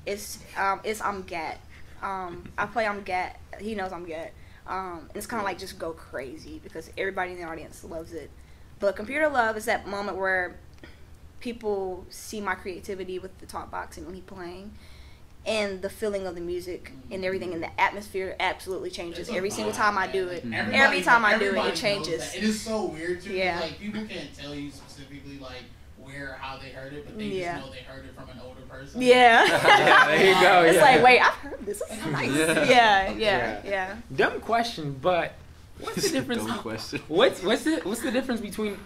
[0.04, 1.60] it's um, it's I'm Gat.
[2.02, 3.38] Um, I play I'm Gat.
[3.60, 4.32] He knows I'm Gat.
[4.68, 8.12] Um, and it's kind of like just go crazy because everybody in the audience loves
[8.12, 8.30] it.
[8.80, 10.56] But computer love is that moment where
[11.40, 14.72] people see my creativity with the talk box and me playing
[15.44, 19.72] and the feeling of the music and everything and the atmosphere absolutely changes every single
[19.72, 20.44] time I do it.
[20.44, 22.34] Everybody- Every time I do it, it changes.
[22.34, 23.28] It is so weird too.
[23.30, 23.60] 'cause, Yeah.
[23.60, 25.62] Like people can't tell you specifically like
[26.06, 27.56] where how they heard it, but they Yeah.
[27.56, 29.02] just know they heard it from an older person.
[29.02, 29.44] Yeah.
[29.46, 30.82] Yeah, there you go, It's yeah.
[30.82, 31.82] like, wait, I've heard this.
[31.88, 32.30] This is nice.
[32.30, 32.64] Yeah.
[32.64, 33.60] Yeah, yeah, Yeah.
[33.64, 33.96] yeah.
[34.14, 35.34] Dumb question, but
[35.80, 36.44] what's the difference?
[36.46, 37.00] Dumb question.
[37.08, 38.78] What's what's the what's the difference between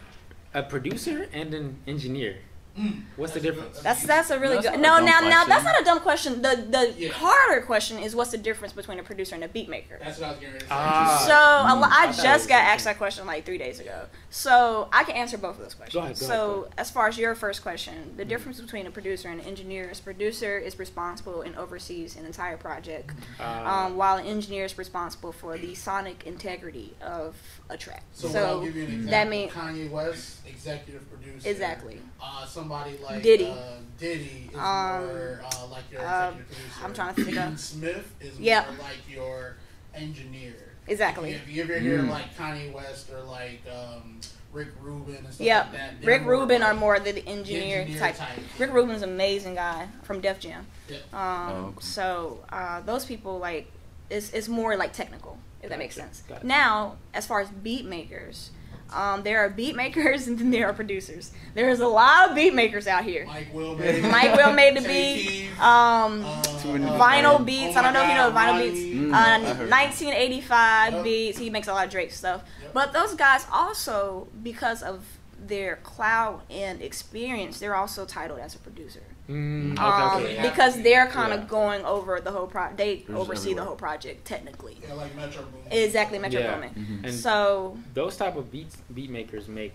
[0.55, 2.39] a producer and an engineer?
[2.79, 3.03] Mm.
[3.17, 3.77] What's the difference?
[3.77, 3.85] good.
[3.85, 4.81] That's that's a really That's good.
[4.81, 6.41] not a No, now now that's not a dumb question.
[6.41, 7.11] The the Yeah.
[7.13, 9.99] harder question is what's the difference between a producer and a beat maker.
[10.03, 10.77] That's what I was getting ready to say.
[10.77, 11.25] Ah.
[11.27, 11.83] So Mm.
[11.83, 14.07] I I thought just got asked that question like three days ago.
[14.31, 15.95] So I can answer both of those questions.
[15.95, 16.75] Go ahead, go so ahead, go ahead.
[16.79, 20.01] as far as your first question, the difference between a producer and an engineer is
[20.01, 25.33] producer is responsible and oversees an entire project, Uh, um, while an engineer is responsible
[25.33, 27.35] for the sonic integrity of
[27.69, 28.05] a track.
[28.15, 29.11] So, So, what I'll give you an example.
[29.11, 31.49] that mean- Kanye West, executive producer.
[31.49, 32.01] exactly.
[32.23, 33.47] Uh, somebody like Diddy.
[33.51, 36.85] Uh, Diddy is Um, more uh, like your uh, executive producer.
[36.85, 38.67] I'm trying to think of- Keaton Smith is Yep.
[38.69, 39.57] more like your
[39.95, 40.55] engineer.
[40.87, 41.33] Exactly.
[41.33, 42.09] If you ever hear Mm.
[42.11, 44.21] like Kanye West or like um,
[44.53, 45.65] Rick Rubin and stuff Yep.
[45.65, 48.17] like that, Rick more Rubin are more the the engineer, type.
[48.17, 48.39] type.
[48.59, 50.67] Rick Rubin's an amazing guy from Def Jam.
[50.89, 51.15] Yep.
[51.15, 51.77] Um, Oh, okay.
[51.81, 53.71] So uh, those people like
[54.09, 56.23] it's it's more like technical, if that makes sense.
[56.29, 56.45] gotcha.
[56.45, 58.51] Now, as far as beat makers,
[58.93, 61.31] um, there are beat makers and then there are producers.
[61.55, 63.27] There's a lot of beat makers out here.
[63.27, 65.49] Mike Will made Mike Will made the beat.
[65.61, 67.77] Um, uh, Too uh, vinyl beats.
[67.77, 68.71] oh I don't know my if you know vinyl Ronnie.
[68.71, 68.97] beats.
[68.97, 71.05] Mm, Uh, 1985 Yep.
[71.05, 71.39] beats.
[71.39, 72.43] He makes a lot of Drake stuff.
[72.63, 72.73] Yep.
[72.75, 75.05] But those guys also, because of
[75.47, 79.03] their clout and experience, they're also titled as a producer.
[79.31, 80.43] Mm, okay, Um, okay.
[80.43, 81.47] Because they're kind of Yeah.
[81.47, 82.69] going over the whole pro.
[82.77, 84.77] They There's oversee the whole project technically.
[84.83, 85.73] Yeah, like Metro Boomin.
[85.85, 86.55] Exactly, Metro Yeah.
[86.55, 86.71] Boomin.
[86.75, 87.05] Mhm.
[87.05, 89.73] And So, those type of beats beat makers make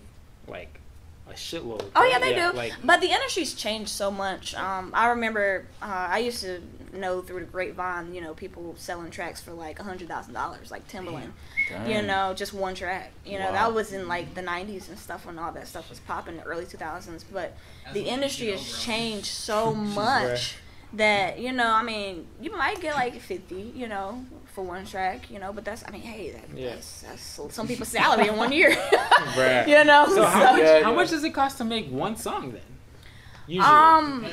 [0.48, 0.80] like
[1.28, 1.80] a shitload.
[1.82, 2.52] Of Oh yeah, they do.
[2.56, 4.54] Like but the industry's changed so much.
[4.54, 6.60] Um, I remember uh, I used to
[6.96, 10.70] know through the grapevine, you know, people selling tracks for like a hundred thousand dollars,
[10.70, 11.32] like Timbaland.
[11.86, 13.12] You know, just one track.
[13.24, 13.52] You know, Wow.
[13.52, 16.40] that was in like the '90s and stuff when all that stuff was popping in
[16.40, 17.24] the early 2000s.
[17.32, 20.56] But That's the industry has know, changed so much
[20.92, 25.30] that you know, I mean, you might get like 50, you know, for one track,
[25.30, 26.70] you know, but that's, I mean, hey, that, Yeah.
[26.70, 28.70] that's, that's some people's salary in one year.
[29.66, 30.96] You know, So how much, Yeah, how yeah.
[30.96, 32.62] much does it cost to make one song then?
[33.46, 33.66] Usually.
[33.66, 34.26] um,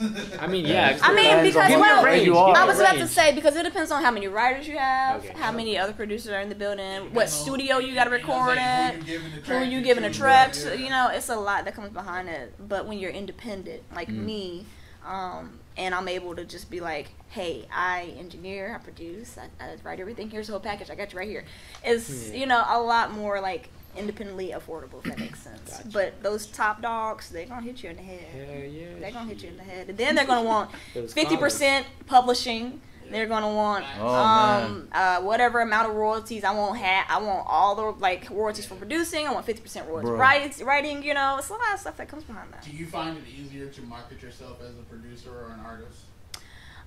[0.40, 0.98] I mean, yeah.
[1.02, 2.26] I mean, because on Give me a well, range.
[2.26, 2.36] you.
[2.36, 5.34] I was about to say because it depends on how many writers you have, Okay.
[5.38, 8.58] how many other producers are in the building, what studio you got to record like,
[8.58, 8.94] at.
[8.94, 11.64] Who you giving the who track you a track to, you know, it's a lot
[11.66, 12.54] that comes behind it.
[12.66, 14.24] But when you're independent, like Mm.
[14.24, 14.66] me,
[15.06, 19.76] um, and I'm able to just be like, hey, I engineer, I produce, I, I
[19.84, 20.30] write everything.
[20.30, 20.90] Here's the whole package.
[20.90, 21.44] I got you right here.
[21.84, 22.36] It's Yeah.
[22.40, 24.98] you know a lot more like independently affordable.
[24.98, 25.70] If that makes sense.
[25.78, 25.88] Gotcha.
[25.92, 28.20] But those top dogs, they're gonna hit you in the head.
[28.20, 28.86] Hell yeah.
[29.00, 29.88] They're gonna hit you in the head.
[29.88, 32.80] And then they're gonna want fifty percent publishing.
[33.10, 37.44] They're gonna want Oh, um uh whatever amount of royalties I want ha- I want
[37.48, 39.26] all the like royalties for producing.
[39.26, 41.02] I want fifty percent royalties writing writing.
[41.02, 42.62] You know, it's a lot of stuff that comes behind that.
[42.62, 46.02] Do you find it easier to market yourself as a producer or an artist?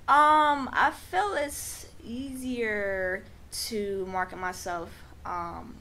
[0.08, 3.24] Um, I feel it's easier
[3.68, 4.90] to market myself.
[5.26, 5.76] Um,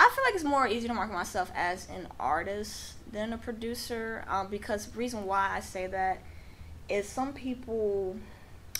[0.00, 4.24] I feel like it's more easy to market myself as an artist than a producer.
[4.28, 6.20] Um, because the reason why I say that
[6.88, 8.16] is some people.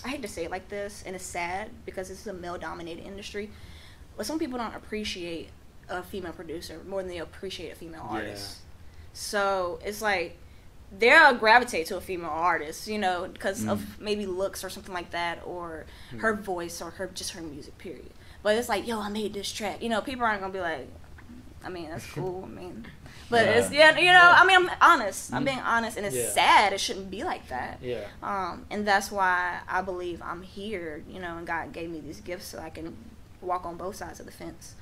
[0.05, 3.51] I hate to say it like this, and it's sad because it's a male-dominated industry.
[4.17, 5.49] But some people don't appreciate
[5.89, 8.17] a female producer more than they appreciate a female Yeah.
[8.19, 8.59] artist.
[9.13, 10.37] So it's like
[10.97, 13.71] they'll gravitate to a female artist, you know, because Mm.
[13.71, 15.85] of maybe looks or something like that, or
[16.19, 17.77] her voice or her just her music.
[17.79, 18.11] Period.
[18.43, 19.83] But it's like, yo, I made this track.
[19.83, 20.89] You know, people aren't gonna be like,
[21.69, 22.45] I mean, that's cool.
[22.45, 22.87] I mean,
[23.31, 25.35] but it's yeah, you know, I mean, I'm honest.
[25.35, 26.31] I'm being honest, and it's Yeah.
[26.31, 26.73] sad.
[26.73, 27.79] It shouldn't be like that.
[27.83, 28.07] Yeah.
[28.23, 31.03] Um, and that's why I believe I'm here.
[31.09, 32.97] You know, and God gave me these gifts so I can
[33.43, 34.75] walk on both sides of the fence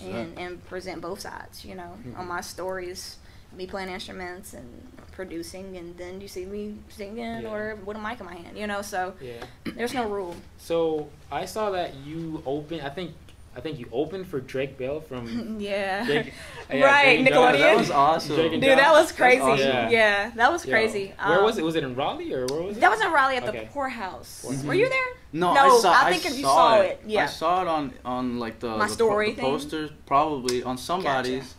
[0.00, 1.64] and, and present both sides.
[1.64, 2.18] You know, Mhm.
[2.18, 3.18] on my stories,
[3.56, 4.68] me playing instruments and
[5.12, 7.50] producing, and then you see me singing Yeah.
[7.52, 8.58] or with a mic in my hand.
[8.58, 9.44] You know, so Yeah.
[9.76, 10.34] there's no rule.
[10.58, 12.80] So I saw that you open.
[12.80, 13.12] I think.
[13.54, 15.56] I think you opened for Drake Bell from.
[15.60, 16.04] yeah.
[16.06, 16.32] Drake,
[16.70, 17.52] Right, Drake and Nickelodeon.
[17.52, 17.58] Josh.
[17.60, 18.36] that was awesome.
[18.36, 19.40] Drake and Dude, that was That's crazy.
[19.42, 19.66] awesome.
[19.68, 19.90] Yeah.
[19.90, 20.30] Yeah.
[20.36, 21.12] that was Yo, crazy.
[21.22, 21.64] Where Um, was it?
[21.64, 22.80] Was it in Raleigh or where was it?
[22.80, 23.68] That was in Raleigh at the Okay.
[23.72, 24.44] Pour House.
[24.48, 24.64] Mhm.
[24.64, 25.04] Were you there?
[25.34, 25.92] No, No, I saw.
[25.92, 26.84] I I think if you saw saw it.
[26.86, 27.24] it, yeah.
[27.24, 29.44] I saw it on on like the My the, story the thing?
[29.44, 31.54] posters, probably on somebody's,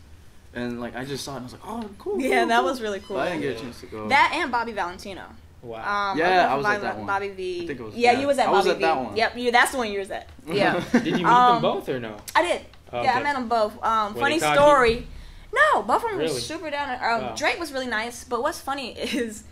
[0.56, 1.38] and like I just saw it.
[1.38, 2.20] and I was like, oh, cool.
[2.20, 2.70] Yeah, cool, that cool.
[2.70, 3.18] was really cool.
[3.18, 4.08] But I didn't get a chance to go.
[4.10, 5.26] That and Bobby Valentino.
[5.64, 6.12] Wow.
[6.12, 7.08] Um, Yeah, went I was Bobby, at that one.
[7.08, 7.64] Bobby V.
[7.64, 8.20] I think it was- yeah, yeah.
[8.20, 8.82] you was at I Bobby was at V.
[8.84, 9.16] that one.
[9.16, 9.52] Yep, you.
[9.52, 10.30] That's the one you was at.
[10.48, 12.18] Yeah, Did you meet Um, them both or no?
[12.36, 12.62] I did.
[12.94, 13.04] Okay.
[13.06, 13.82] Yeah, I met them both.
[13.84, 14.60] Um, funny they cocky?
[14.60, 15.08] story.
[15.54, 16.34] No, both of them Really?
[16.34, 16.90] were super down.
[16.90, 17.36] to- Um, Wow.
[17.36, 19.44] Drake was really nice, but what's funny is,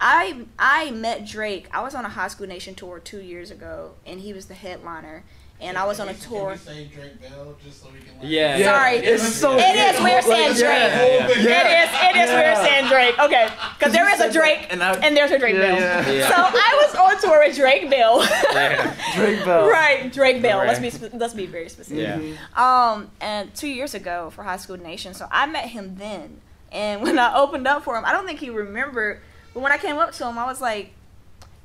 [0.00, 1.68] I I met Drake.
[1.72, 4.54] I was on a High School Nation tour two years ago, and he was the
[4.54, 5.22] headliner.
[5.62, 6.56] And I was on a tour.
[6.56, 7.88] Can we say Drake Bell just so?
[7.88, 8.56] Like, Yeah.
[8.56, 8.96] Yeah, Sorry.
[8.96, 9.58] it's so.
[9.58, 10.62] It is weird saying Drake.
[10.62, 11.28] Yeah, yeah.
[11.28, 11.90] It is.
[12.02, 13.18] It is weird saying Drake.
[13.18, 15.78] Okay, because there is a Drake And I- and there's a Drake Yeah, Bell.
[15.80, 16.10] yeah.
[16.10, 16.28] Yeah.
[16.28, 18.20] So I was on tour with Drake Bell.
[19.16, 19.68] Drake Bell.
[19.68, 20.58] right, Drake Bell.
[20.58, 22.22] Let's be let's be very specific.
[22.56, 22.92] Yeah.
[22.92, 26.40] Um, and two years ago for High School Nation, so I met him then.
[26.72, 29.20] And when I opened up for him, I don't think he remembered,
[29.52, 30.92] but when I came up to him, I was like,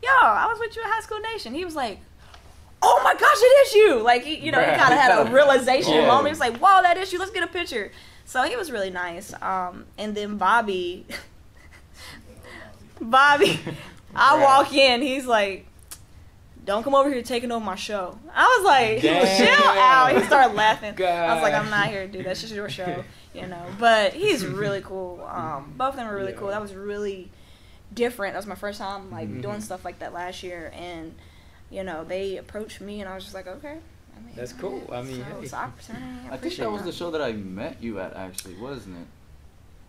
[0.04, 2.00] "Yo, I was with you at High School Nation." He was like,
[2.82, 5.32] "Oh my gosh, it is you!" Like, he, you know, he kind of had a
[5.34, 6.08] realization Yeah.
[6.08, 6.28] moment.
[6.28, 7.20] He was like, "Whoa, that is you.
[7.20, 7.92] Let's get a picture."
[8.26, 9.34] So he was really nice.
[9.42, 11.06] Um, and then Bobby,
[13.02, 13.60] Bobby,
[14.16, 14.44] I Right.
[14.44, 15.68] walk in, he's like.
[16.64, 18.18] Don't come over here taking over my show.
[18.34, 19.38] I was like, Damn.
[19.38, 20.16] chill out.
[20.20, 20.96] He started laughing.
[21.00, 22.32] I was like, I'm not here to do that.
[22.32, 23.04] It's just your show,
[23.36, 23.64] you know.
[23.78, 25.24] But he's really cool.
[25.32, 26.40] Um, both of them were really Yeah.
[26.40, 26.48] cool.
[26.48, 27.30] That was really
[27.94, 28.34] different.
[28.34, 29.44] That was my first time like Mhm.
[29.44, 31.14] doing stuff like that last year, and
[31.70, 33.78] you know they approached me, and I was just like, okay.
[34.18, 34.82] I mean, That's cool.
[34.94, 35.44] I mean, so hey.
[35.44, 36.06] it's an opportunity.
[36.32, 39.08] I think that was the show that I met you at, actually, wasn't it?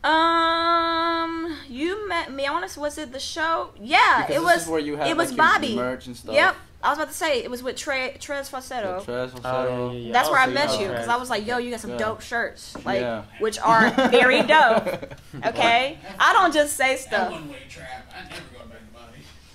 [0.09, 2.47] Um, you met me.
[2.47, 2.81] I want to.
[2.81, 3.71] Was it the show?
[3.81, 4.67] Yeah, Because it was.
[4.69, 5.75] where you had it was like, Bobby.
[5.77, 6.35] merch and stuff.
[6.35, 6.57] Yep.
[6.83, 9.01] I was about to say it was with Tre Trez Falsetto.
[9.01, 9.91] The Tres Oh, Falsetto.
[9.91, 10.13] yeah, yeah, yeah.
[10.13, 11.97] That's where I met you because I was like, "Yo, you got some Yeah.
[11.99, 13.23] dope shirts, like Yeah.
[13.41, 17.41] which are very dope." Okay, I don't just say That stuff.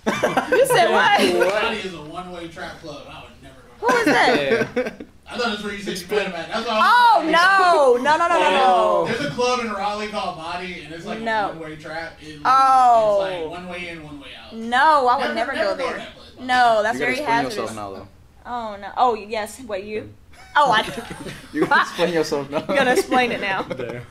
[0.52, 1.52] You said what?
[1.62, 3.06] Body is a one way trap club.
[3.10, 3.88] I would never go.
[3.88, 4.52] Who is that?
[4.76, 4.92] Yeah.
[5.28, 6.48] I thought that's where you said you met him at.
[6.50, 7.32] That's what I Oh was
[8.04, 9.06] no, no, no, no, no, no.
[9.08, 11.46] There's a club in Raleigh called Body, and it's like No.
[11.46, 12.14] a one way trap.
[12.22, 13.24] It, Oh.
[13.24, 14.54] It's like one way in, one way out.
[14.56, 15.98] No, I would never, go to there.
[15.98, 16.32] that place.
[16.40, 17.58] No, that's you gotta very explain hazardous.
[17.58, 18.08] yourself now, though.
[18.46, 18.92] Oh no.
[18.98, 19.62] Oh yes.
[19.62, 20.14] Wait, you?
[20.56, 20.82] Oh, I.
[21.54, 22.58] you gonna explain yourself now.
[22.58, 23.62] I'm gonna explain it now.
[23.64, 24.04] There.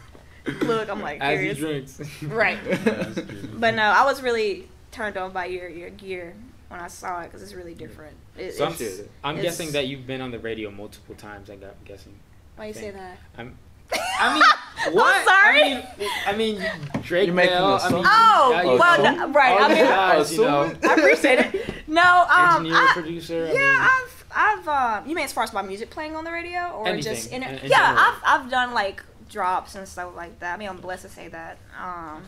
[0.63, 1.99] Look, I'm like As he curious.
[1.99, 2.23] drinks.
[2.23, 2.59] Right.
[2.65, 3.21] That's.
[3.53, 6.35] But no, I was really turned on by your your gear
[6.69, 8.17] when I saw it because it's really different.
[8.37, 11.51] It, So I'm, it's, I'm It's- guessing that you've been on the radio multiple times.
[11.51, 12.15] I got- I'm guessing.
[12.57, 13.19] why you say that?
[13.39, 13.57] I'm.
[14.21, 15.25] I mean, what?
[15.25, 15.63] sorry.
[15.75, 17.75] I mean, I mean Drake You're making Bell.
[17.75, 18.13] this I mean, up.
[18.15, 19.61] Oh, yeah, you well, no, right.
[19.61, 21.75] I the mean, guys, you know, I appreciate it.
[21.89, 23.49] No, um, engineer, I, producer.
[23.51, 26.23] I yeah, mean, I've, I've, uh, you mean as far as my music playing on
[26.23, 27.99] the radio or Anything, just in, in- in yeah, general.
[28.05, 30.55] I've, I've done like drops and stuff like that.
[30.55, 31.59] I mean, I'm blessed to say that.
[31.77, 32.23] Um,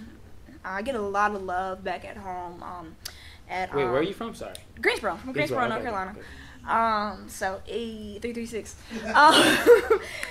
[0.65, 2.63] I get a lot of love back at home.
[2.63, 2.97] Um,
[3.49, 4.35] at Wait, um, where are you from?
[4.35, 4.55] Sorry.
[4.81, 6.11] Greensboro, from Greensboro, North okay, Carolina.
[6.13, 6.21] okay.
[6.65, 8.77] Um, so A three three six.
[9.15, 9.35] Um,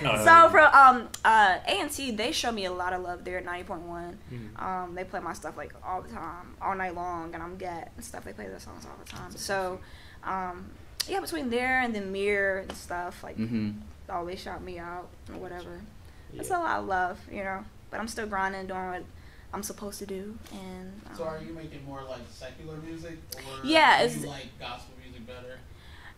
[0.00, 3.36] so from um uh A and T, they show me a lot of love there
[3.38, 4.18] at ninety point one.
[4.32, 4.62] Mhm.
[4.62, 7.92] Um, they play my stuff like all the time, all night long, and I'm get
[7.96, 8.24] and stuff.
[8.24, 9.30] They play their songs all the time.
[9.36, 9.78] So,
[10.24, 10.70] um,
[11.06, 13.72] yeah, between there and the Mirror and stuff, like Mm-hmm.
[14.10, 15.82] always shout me out or whatever.
[16.34, 16.56] That's Yeah.
[16.56, 17.62] all I love, you know.
[17.90, 19.04] But I'm still grinding, doing what
[19.52, 23.40] I'm supposed to do, and um, So are you making more like secular music, or
[23.62, 25.58] Yeah, do you like gospel music better?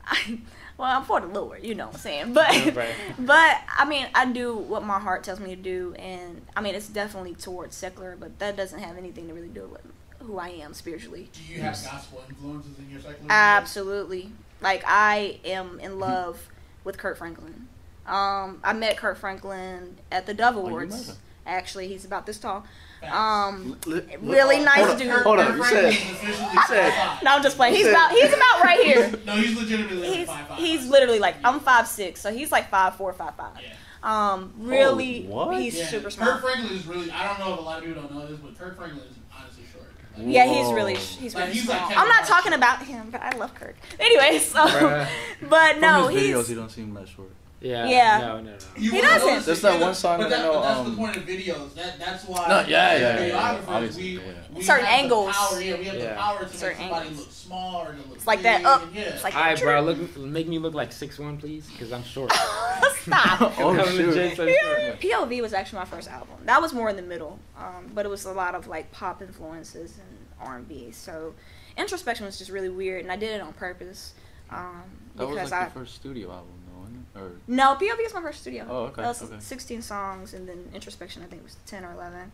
[0.07, 0.39] I,
[0.79, 2.33] well, I'm for the Lord, you know what I'm saying.
[2.33, 2.95] But Right.
[3.19, 6.75] but I mean, I do what my heart tells me to do, and I mean,
[6.75, 9.83] it's definitely towards secular, but that doesn't have anything to really do with
[10.21, 11.29] who I am spiritually.
[11.33, 13.31] Do you have gospel influences in your secular music?
[13.31, 14.33] Absolutely.
[14.61, 16.49] Like I am in love
[16.85, 17.69] with Kirk Franklin.
[18.07, 21.09] Um, I met Kirk Franklin at the Dove Oh, you met Awards.
[21.11, 21.17] him.
[21.47, 22.65] Actually, he's about this tall.
[23.01, 23.15] Facts.
[23.15, 25.11] Um, Li- really hold nice on, dude.
[25.11, 27.75] Hold on, you said you said- No, I'm just playing.
[27.75, 29.13] He's about he's about right here.
[29.27, 30.59] No, he's legitimately like He's five five.
[30.59, 33.57] he's literally like I'm five six, so he's like five four, five five.
[33.63, 33.75] Yeah.
[34.03, 35.59] Um, really, what?
[35.61, 35.87] he's yeah.
[35.87, 36.41] super Kirk smart.
[36.43, 37.11] Franklin is really.
[37.11, 39.17] I don't know if a lot of people don't know this, but Kirk Franklin is
[39.35, 39.87] honestly short.
[40.17, 41.89] Like, Yeah, he's really he's Like, really he's like small.
[41.89, 43.77] Kevin I'm not talking about him, but I love Kirk.
[43.99, 45.09] Anyway, so Bruh.
[45.49, 47.31] but from no, his videos, he's he don't seem that short.
[47.65, 47.87] Yeah.
[47.89, 48.19] Yeah.
[48.19, 48.57] No, no, no.
[48.77, 49.27] You He doesn't.
[49.29, 51.23] notice That's that one song But, that I know, but that's um, the point of
[51.25, 51.75] videos.
[51.75, 52.47] That that's why.
[52.47, 54.33] No, yeah, as yeah, yeah, yeah, we, yeah.
[54.55, 55.27] we Certain have angles.
[55.29, 56.09] The power, yeah, we have Yeah.
[56.11, 57.27] the power to Certain make somebody angles.
[57.27, 58.17] look small or to look.
[58.17, 58.83] It's like that up.
[58.95, 59.01] Yeah.
[59.03, 59.81] It's like All right, bro.
[59.81, 62.33] Look, make me look like six one, please, because I'm short.
[63.01, 63.53] stop.
[63.59, 64.09] Oh, shoot.
[64.15, 64.47] legit so.
[65.01, 66.37] POV was actually my first album.
[66.45, 69.23] That was more in the middle, um, but it was a lot of like pop
[69.23, 70.91] influences and R and B.
[70.91, 71.35] So
[71.79, 74.15] introspection was just really weird, and I did it on purpose
[74.51, 74.83] um,
[75.17, 75.65] That was because like I.
[75.67, 76.64] the first studio album, though, wasn't it?
[77.15, 78.67] Or No, POV is my first studio.
[78.69, 79.37] Oh, okay, That was okay.
[79.39, 82.33] 16 songs, and then introspection I think was 10 or 11,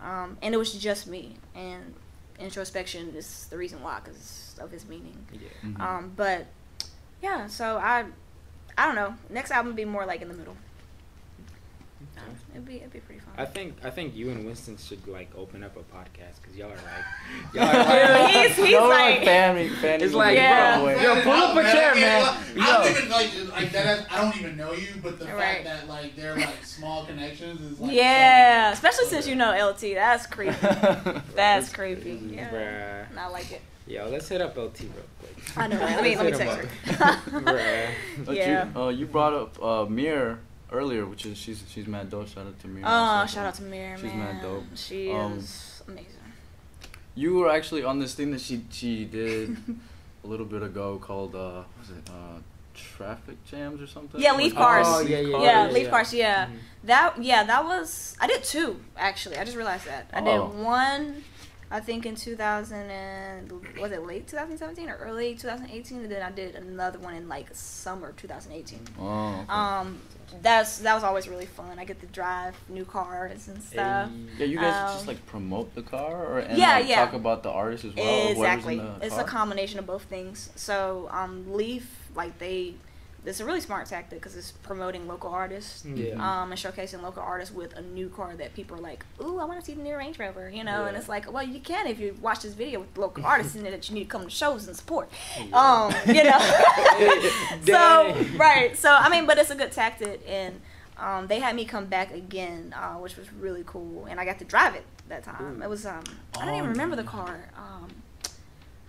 [0.00, 1.36] um, and it was just me.
[1.54, 1.94] And
[2.38, 5.26] introspection is the reason why, because of his meaning.
[5.32, 5.48] Yeah.
[5.64, 5.80] Mhm.
[5.80, 6.46] Um, but
[7.20, 8.04] yeah, so I,
[8.78, 9.14] I don't know.
[9.30, 10.56] Next album would be more like in the middle.
[12.16, 12.26] Okay.
[12.52, 13.32] It'd be it'd be pretty fun.
[13.38, 16.70] I think I think you and Winston should like open up a podcast because y'all
[16.70, 17.04] are like
[17.54, 19.24] y'all are like, Dude, he's he's Y'all like.
[19.24, 20.78] Fanny, Fanny It's like, be Yeah.
[20.78, 21.02] going away.
[21.02, 22.22] Yo, pull up a chair, man.
[22.22, 24.06] can't- I don't even like like that.
[24.12, 25.38] I don't even know you, but the Right.
[25.38, 29.34] fact that like they're like small connections is like Yeah, so- especially so since you
[29.34, 29.94] know LT.
[29.94, 30.56] That's creepy.
[31.34, 32.20] That's creepy.
[32.34, 33.18] Yeah, Bruh.
[33.18, 33.60] I like it.
[33.86, 35.56] Yo, let's hit up LT real quick.
[35.56, 35.76] I know.
[35.80, 35.96] Right?
[35.96, 37.04] Let me let me text him her.
[37.04, 37.18] up.
[37.24, 37.88] Bruh.
[38.24, 38.68] But Yeah.
[38.74, 40.38] You, uh, you brought up uh, Mir
[40.72, 42.28] earlier, which is she's she's mad dope.
[42.28, 42.82] Shout out to Mir.
[42.84, 43.34] Oh, also.
[43.34, 44.18] shout out to Mir, She's man.
[44.18, 44.64] mad dope.
[44.74, 46.06] She Um, is amazing.
[47.14, 49.56] You were actually on this thing that she she did
[50.24, 52.38] a little bit ago called uh, what was it uh,
[52.74, 54.20] traffic jams or something?
[54.20, 54.86] Yeah, leaf cars.
[54.88, 56.14] Oh, yeah, yeah, Yeah, yeah, leaf cars.
[56.14, 56.58] Yeah, Mhm.
[56.84, 59.36] that yeah that was I did two actually.
[59.36, 60.48] I just realized that I Oh.
[60.48, 61.24] did one.
[61.70, 66.30] I think in 2000 and was it late 2017 or early 2018, and then I
[66.30, 68.78] did another one in like summer 2018.
[69.00, 69.40] Oh.
[69.40, 69.48] okay.
[69.48, 69.98] Um,
[70.40, 71.78] that's that was always really fun.
[71.78, 74.10] I get to drive new cars and stuff.
[74.38, 77.04] yeah, you guys um, just like promote the car, or and Yeah, like, yeah.
[77.04, 78.28] talk about the artist as well.
[78.30, 78.78] exactly.
[78.78, 79.24] in the It's car?
[79.24, 80.50] a combination of both things.
[80.56, 82.74] So um, Leaf, like they,
[83.24, 85.84] it's a really smart tactic because it's promoting local artists.
[85.84, 86.14] Yeah.
[86.14, 89.44] Um, and showcasing local artists with a new car that people are like, ooh, I
[89.44, 90.86] want to see the new Range Rover, you know.
[90.86, 93.64] And it's like, well, you can if you watch this video with local artists in
[93.64, 95.08] it that you need to come to shows and support.
[95.38, 95.56] Yeah.
[95.56, 96.38] Um, you know.
[97.64, 98.76] so right.
[98.76, 100.60] So I mean, but it's a good tactic, and
[100.98, 104.38] um, they had me come back again, uh, which was really cool, and I got
[104.40, 105.60] to drive it that time.
[105.60, 105.64] Ooh.
[105.64, 106.02] It was um,
[106.38, 107.48] I don't Oh, even remember the car.
[107.56, 107.88] Um,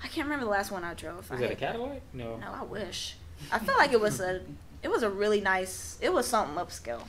[0.04, 1.30] I can't remember the last one I drove.
[1.30, 2.02] Was I it a Cadillac?
[2.14, 2.36] No.
[2.38, 3.16] No, I wish.
[3.52, 4.42] I feel like it was a,
[4.82, 5.98] it was a really nice.
[6.02, 7.02] It was something upscale.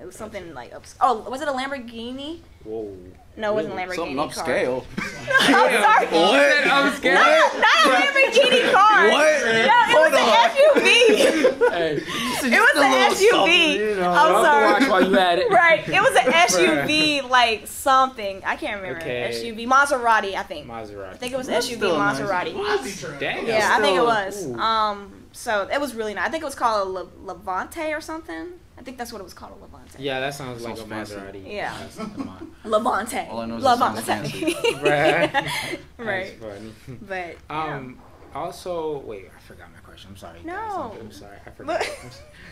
[0.00, 0.94] It was something like ups.
[1.00, 2.38] Oh, was it a Lamborghini?
[2.62, 2.96] Whoa.
[3.36, 4.28] No, it wasn't a Lamborghini Something car.
[4.28, 4.84] upscale.
[5.40, 6.06] I'm sorry.
[6.06, 6.72] What?
[6.72, 7.14] I'm scared.
[7.14, 9.08] Not, not a Lamborghini car.
[9.10, 9.44] What?
[9.44, 11.58] No, it Hold was an SUV.
[11.68, 13.74] Hey, It was an SUV.
[13.74, 14.10] you know.
[14.10, 14.72] I'm I'll sorry.
[14.72, 15.50] watch while you at it.
[15.50, 15.86] Right.
[15.88, 18.40] It was an SUV, like something.
[18.46, 19.00] I can't remember.
[19.00, 19.30] Okay.
[19.34, 20.66] SUV Maserati, I think.
[20.68, 21.10] Maserati.
[21.10, 22.20] I think it was That's SUV still nice.
[22.20, 23.18] Maserati.
[23.20, 23.46] Dang.
[23.46, 24.46] Yeah, I think it was.
[24.46, 24.54] Ooh.
[24.58, 26.26] Um, so it was really nice.
[26.28, 28.52] I think it was called a Le- Levante or something.
[28.78, 30.00] I think that's what it was called, a Levante.
[30.02, 31.14] Yeah, that sounds like Sounds a fancy.
[31.16, 31.52] Maserati.
[31.54, 31.72] Yeah.
[31.78, 32.52] That's- come on.
[32.64, 33.26] Levante.
[33.28, 34.02] All I know is Levante.
[34.02, 34.82] Bruh.
[34.82, 35.32] right.
[35.32, 36.72] That's funny.
[37.02, 37.76] But yeah.
[37.76, 37.98] Um.
[38.34, 40.10] Also, wait, I forgot my question.
[40.10, 40.38] I'm sorry.
[40.40, 40.46] guys.
[40.46, 40.92] No.
[40.94, 41.38] I'm, I'm sorry.
[41.46, 41.90] I forgot.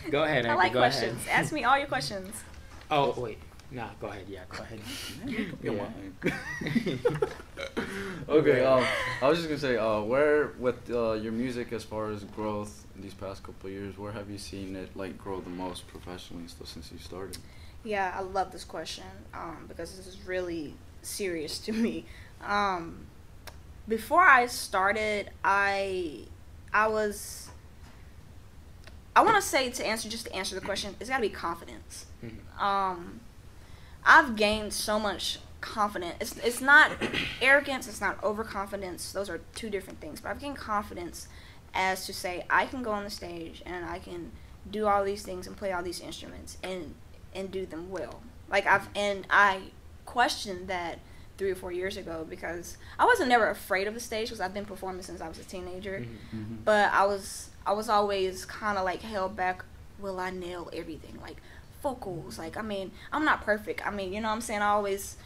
[0.09, 1.25] go ahead, I like go questions.
[1.27, 1.43] ahead.
[1.43, 2.33] Ask me all your questions.
[2.89, 3.37] Oh wait.
[3.69, 3.89] Nah.
[3.99, 4.25] Go ahead.
[4.29, 4.43] Yeah.
[4.49, 4.79] Go ahead.
[5.61, 5.83] Your Yeah.
[5.83, 7.01] mind.
[8.29, 8.83] okay, um,
[9.21, 12.85] I was just gonna say, uh, where with uh, your music as far as growth
[12.95, 15.87] in these past couple of years, where have you seen it like grow the most
[15.87, 17.37] professionally and stuff since you started?
[17.83, 22.05] Yeah, I love this question um, because this is really serious to me.
[22.41, 23.07] Um,
[23.87, 26.25] before I started, I
[26.73, 27.49] I was
[29.15, 31.29] I want to say to answer just to answer the question, it's got to be
[31.29, 32.05] confidence.
[32.23, 32.61] Mhm.
[32.61, 33.19] Um,
[34.07, 36.15] I've gained so much confidence.
[36.21, 36.91] It's it's not
[37.41, 37.87] arrogance.
[37.87, 39.11] It's not overconfidence.
[39.11, 40.21] Those are two different things.
[40.21, 41.27] But I've gained confidence
[41.73, 44.31] as to say I can go on the stage and I can
[44.71, 46.95] do all these things and play all these instruments and
[47.35, 49.59] and do them well Like I've and I
[50.05, 50.99] questioned that
[51.37, 54.53] three or four years ago because I wasn't never afraid of the stage because I've
[54.53, 55.99] been performing since I was a teenager.
[55.99, 56.37] Mhm.
[56.39, 56.55] Mm-hmm.
[56.65, 59.63] But I was I was always kind of like held back.
[59.99, 61.19] Will I nail everything?
[61.21, 61.37] Like
[61.87, 62.37] vocals.
[62.37, 63.85] Like I mean, I'm not perfect.
[63.85, 64.61] I mean, you know what I'm saying?
[64.61, 65.17] I always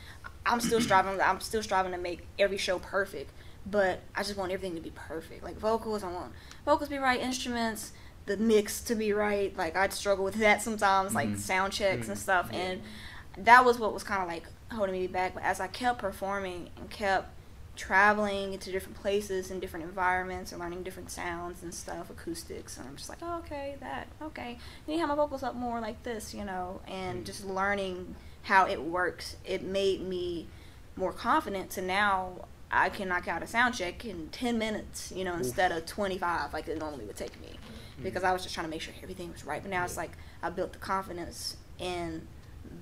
[0.45, 1.19] I'm still striving.
[1.19, 3.31] I'm still striving to make every show perfect.
[3.65, 5.43] But I just want everything to be perfect.
[5.43, 6.33] Like vocals, I want
[6.65, 7.91] vocals to be right, instruments,
[8.25, 9.55] the mix to be right.
[9.55, 11.37] Like I'd struggle with that sometimes, like Mhm.
[11.37, 12.21] sound checks and Mhm.
[12.21, 12.49] stuff.
[12.51, 12.81] And
[13.37, 15.33] that was what was kind of like holding me back.
[15.35, 17.29] But as I kept performing and kept
[17.75, 22.87] traveling into different places and different environments and learning different sounds and stuff, acoustics, and
[22.87, 24.57] I'm just like, oh, okay, that, okay.
[24.85, 27.25] You need to have my vocals up more like this, you know, and Mm.
[27.25, 29.37] just learning how it works.
[29.45, 30.47] It made me
[30.95, 35.23] more confident to now I can knock out a sound check in 10 minutes, you
[35.23, 37.47] know, instead of 25 like it normally would take me.
[37.47, 38.03] Mm-hmm.
[38.03, 39.61] Because I was just trying to make sure everything was right.
[39.61, 40.11] But now it's like
[40.41, 42.27] I built the confidence and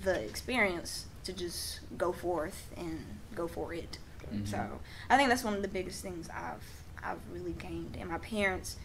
[0.04, 3.04] the experience to just go forth and
[3.36, 3.98] go for it.
[4.32, 4.48] Mhm.
[4.48, 6.64] So I think that's one of the biggest things I've
[7.04, 8.76] I've really gained, and my parents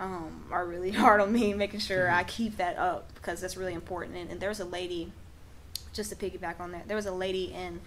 [0.00, 3.74] um, are really hard on me, making sure I keep that up because that's really
[3.74, 4.16] important.
[4.16, 5.12] And, and there was a lady,
[5.92, 7.80] just to piggyback on that, there was a lady in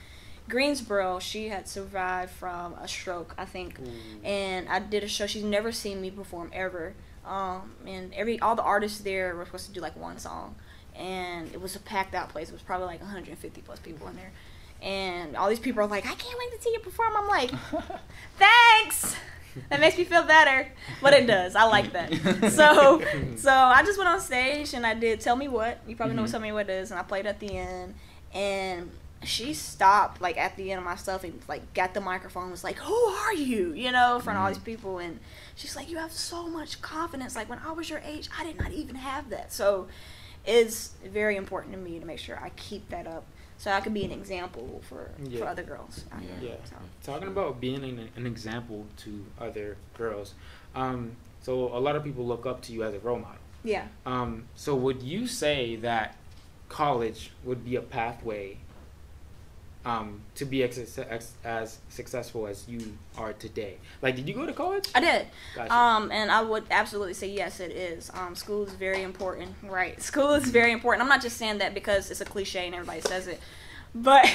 [0.49, 1.19] Greensboro.
[1.19, 4.25] She had survived from a stroke, I think, Ooh.
[4.25, 5.25] and I did a show.
[5.27, 6.93] She's never seen me perform ever.
[7.25, 10.55] Um, and every all the artists there were supposed to do like one song,
[10.95, 12.49] and it was a packed out place.
[12.49, 14.31] It was probably like 150 plus people in there,
[14.83, 17.51] and all these people are like, "I can't wait to see you perform." I'm like,
[18.37, 19.15] "Thanks."
[19.69, 20.67] That makes me feel better,
[20.99, 21.55] but it does.
[21.55, 22.11] I like that.
[22.51, 23.01] So,
[23.37, 26.23] so I just went on stage and I did "Tell Me What." You probably know
[26.23, 26.33] what Mhm.
[26.33, 27.93] "Tell Me What" is, and I played at the end,
[28.33, 28.91] and
[29.23, 32.61] she stopped like at the end of my stuff and like got the microphone was
[32.61, 35.17] like who are you you know in front of all these people and
[35.55, 38.59] she's like you have so much confidence like when i was your age i did
[38.59, 39.87] not even have that so
[40.45, 43.23] it's very important to me to make sure i keep that up
[43.63, 45.03] so i could be an example for
[45.39, 46.49] for other girls here.
[46.49, 46.55] Yeah.
[46.69, 46.75] so.
[47.11, 50.33] Talking about being an, an example to other girls.
[50.75, 53.43] Um, so a lot of people look up to you as a role model.
[53.63, 56.17] yeah Um, so would you say that
[56.67, 58.57] college would be a pathway
[59.85, 63.77] um, to be ex- ex- as successful as you are today?
[64.01, 64.89] Like, did you go to college?
[64.95, 65.73] i did Gotcha.
[65.73, 68.09] Um, and I would absolutely say yes, it is.
[68.13, 70.01] Um, school is very important, right?
[70.01, 71.03] School is very important.
[71.03, 73.39] I'm not just saying that because it's a cliche and everybody says it,
[73.93, 74.25] but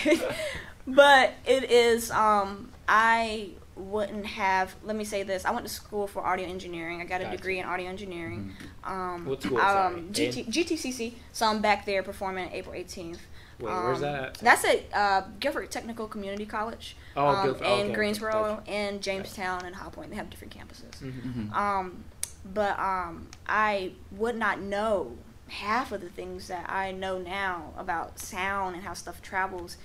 [0.86, 2.10] but it is.
[2.10, 4.74] Um, I wouldn't have.
[4.84, 7.00] Let me say this: I went to school for audio engineering.
[7.00, 7.36] I got a Gotcha.
[7.36, 8.52] degree in audio engineering.
[8.84, 9.58] Um, What school?
[9.58, 11.14] Um, GT, GTCC.
[11.32, 13.18] So I'm back there performing April 18th.
[13.60, 14.34] Wait, where's Um, that at?
[14.34, 16.96] That's at uh, Guilford Technical Community College.
[17.16, 18.70] Oh, um, Guilford- in okay, okay, Greensboro, gotcha.
[18.70, 20.10] and Jamestown, and High Point.
[20.10, 21.00] They have different campuses.
[21.02, 21.12] Mhm.
[21.22, 21.52] Mm-hmm.
[21.54, 22.04] Um,
[22.44, 25.16] but um, I would not know
[25.48, 29.76] half of the things that I know now about sound and how stuff travels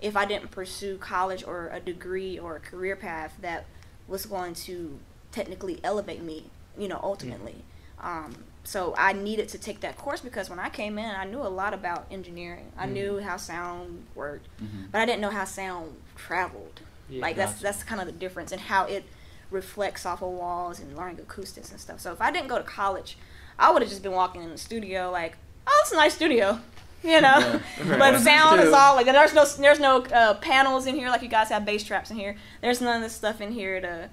[0.00, 3.66] if I didn't pursue college or a degree or a career path that
[4.08, 4.98] was going to
[5.30, 7.64] technically elevate me, you know, ultimately.
[8.00, 8.34] Um,
[8.64, 11.48] so I needed to take that course because when I came in, I knew a
[11.48, 12.70] lot about engineering.
[12.78, 12.92] I Mhm.
[12.92, 14.84] knew how sound worked, Mm-hmm.
[14.92, 17.62] but I didn't know how sound traveled Yeah, like that's gotcha.
[17.64, 19.04] that's kind of the difference and how it
[19.50, 22.00] reflects off of walls and learning acoustics and stuff.
[22.00, 23.18] So if I didn't go to college,
[23.58, 25.36] I would have just been walking in the studio like,
[25.66, 26.58] oh, it's a nice studio,
[27.02, 27.60] you know.
[27.84, 27.98] Yeah.
[27.98, 31.28] but sound is all like there's no there's no uh, panels in here like you
[31.28, 32.36] guys have bass traps in here.
[32.62, 34.08] There's none of this stuff in here to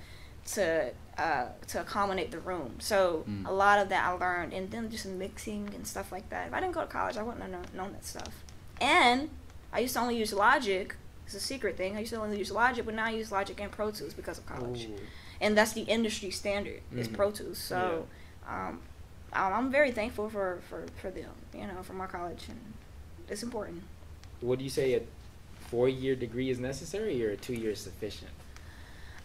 [0.54, 2.76] to uh, to accommodate the room.
[2.80, 3.46] So Mm.
[3.48, 6.48] a lot of that I learned, and then just mixing and stuff like that.
[6.48, 8.34] If I didn't go to college, I wouldn't have known, known that stuff.
[8.80, 9.30] And
[9.74, 10.96] I used to only use Logic.
[11.26, 11.96] It's a secret thing.
[11.98, 14.38] I used to only use Logic, but now I use Logic and Pro Tools because
[14.38, 14.86] of college.
[14.86, 14.98] Ooh.
[15.42, 17.14] And that's the industry standard is Mhm.
[17.16, 17.58] Pro Tools.
[17.58, 18.08] So
[18.48, 18.80] um,
[19.34, 22.60] I'm very thankful for, for, for them, you know, for my college, and
[23.28, 23.84] it's important.
[24.42, 25.02] Would you say a
[25.70, 28.32] four-year degree is necessary or a two-year is sufficient?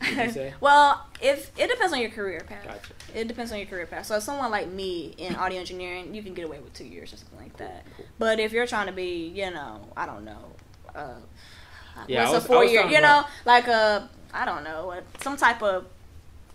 [0.01, 0.55] Would you say?
[0.61, 2.65] well, if it depends on your career path.
[2.65, 2.93] Gotcha.
[3.19, 4.07] It depends on your career path.
[4.07, 7.17] So someone like me in audio engineering, you can get away with two years or
[7.17, 7.85] something like that.
[7.97, 8.07] cool.
[8.19, 10.39] But if you're trying to be, you know, I don't know,
[10.95, 11.15] uh,
[12.09, 15.37] Yeah, what's a four year, you know, about- like a, I don't know, a, some
[15.37, 15.87] type of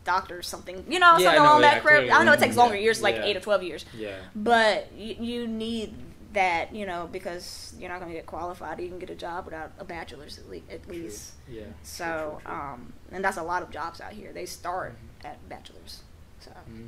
[0.06, 2.12] doctor or something, you know, Yeah, something along that career.
[2.12, 3.26] I know it takes Yeah, longer years, like yeah.
[3.26, 4.16] eight or twelve years, Yeah.
[4.36, 5.94] but you, you need
[6.34, 8.80] that, you know, because you're not going to get qualified.
[8.80, 10.94] You can get a job without a bachelor's at, le- at True.
[10.94, 11.32] least.
[11.50, 11.64] Yeah.
[11.84, 12.62] So, True, true, true.
[12.62, 14.32] um, and that's a lot of jobs out here.
[14.34, 16.02] They start at bachelors.
[16.40, 16.52] So.
[16.72, 16.88] Mhm.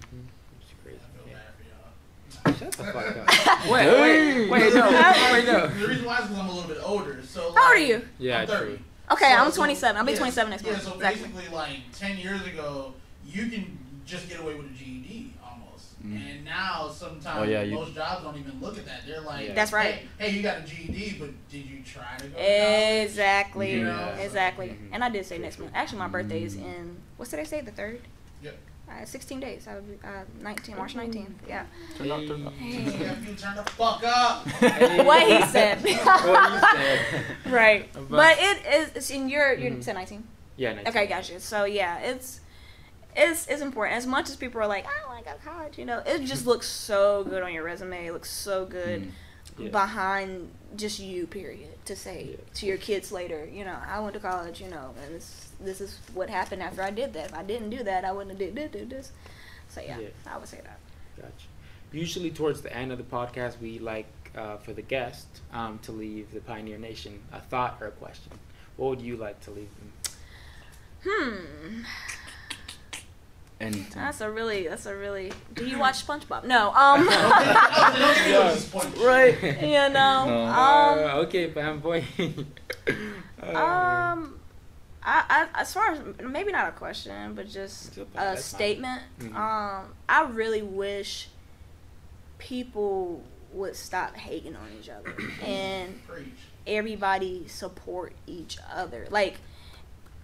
[0.62, 1.00] It's crazy.
[1.28, 1.34] Yeah.
[1.34, 2.58] bad for y'all.
[2.58, 3.18] Shut the fuck
[3.48, 3.66] up.
[3.70, 4.86] Wait, wait, wait, no,
[5.34, 5.68] wait, no.
[5.68, 7.22] The reason why is because I'm a little bit older.
[7.24, 8.08] So How old are you?
[8.20, 8.66] Yeah, I'm 30.
[8.66, 8.80] true.
[9.12, 9.98] Okay, So- I'm 27.
[9.98, 10.84] I'll be yeah, 27 next yeah, month.
[10.84, 11.28] so exactly.
[11.28, 12.94] basically, like ten years ago,
[13.26, 15.41] you can just get away with a GED almost.
[16.06, 16.32] Mm.
[16.36, 19.02] And now sometimes Oh, yeah, you- most jobs don't even look at that.
[19.08, 19.54] They're like, Yeah.
[19.54, 19.95] That's right.
[20.18, 22.30] Hey, hey, you got a GED, but did you try to go?
[22.30, 23.72] to college?" Exactly.
[23.74, 24.16] You know?
[24.20, 24.68] Exactly.
[24.70, 24.89] Mhm.
[24.93, 25.72] And I did say next month.
[25.76, 26.66] Actually, my birthday is Mm.
[26.66, 27.43] in what's today?
[27.43, 28.02] Say the third.
[28.43, 28.58] Yep.
[28.89, 29.68] Uh, 16 days.
[29.70, 31.32] I would be, uh, 19, March 19th.
[31.47, 31.64] Yeah.
[31.97, 32.54] Turn up, turn up.
[32.56, 32.84] Hey.
[33.38, 34.45] Turn the fuck up.
[35.06, 35.82] what he said.
[35.84, 37.26] what you said.
[37.45, 37.89] right.
[37.93, 38.91] But- But it is.
[38.95, 39.54] It's in your.
[39.54, 39.84] You Mhm.
[39.84, 40.24] said 19.
[40.58, 40.74] Yeah.
[40.74, 40.88] 19.
[40.89, 41.39] Okay, gotcha.
[41.39, 42.41] So yeah, it's
[43.16, 43.97] it's it's important.
[43.97, 46.01] As much as people are like, I don't want to go to college, you know,
[46.05, 48.05] it just looks so good on your resume.
[48.07, 49.12] It looks so good Mm.
[49.66, 49.70] Yeah.
[49.70, 51.28] behind just you.
[51.28, 51.74] Period.
[51.86, 52.38] To say Yeah.
[52.55, 55.82] to your kids later, you know, I went to college, you know, and this this
[55.82, 57.26] is what happened after I did that.
[57.32, 59.12] If I didn't do that, I wouldn't have did, did, did this.
[59.70, 60.07] So yeah, Yeah.
[60.26, 60.80] I would say that.
[61.18, 61.47] Gotcha.
[61.91, 64.05] Usually, towards the end of the podcast, we like
[64.38, 68.32] uh, for the guest um, to leave the Pioneer Nation a thought or a question.
[68.78, 69.91] What would you like to leave them?
[71.03, 71.84] Hmm.
[73.62, 73.86] Anything.
[73.95, 74.68] That's a really.
[74.68, 75.32] That's a really.
[75.53, 76.45] Do you watch SpongeBob?
[76.45, 76.72] No.
[76.74, 77.05] Um.
[77.05, 78.55] Don't give me Yeah.
[79.05, 79.41] Right.
[79.62, 80.26] you know.
[80.26, 80.43] No.
[80.45, 80.99] Um.
[80.99, 82.03] uh, okay, fanboy.
[83.43, 84.39] uh, Um,
[85.03, 88.57] I, I as far as maybe not a question, but just a- a that's fine.
[88.59, 89.01] statement.
[89.20, 89.36] Mhm.
[89.36, 91.30] Um, I really wish
[92.39, 95.14] people would stop hating on each other
[95.45, 96.28] and Preach.
[96.66, 99.07] everybody support each other.
[99.09, 99.36] Like,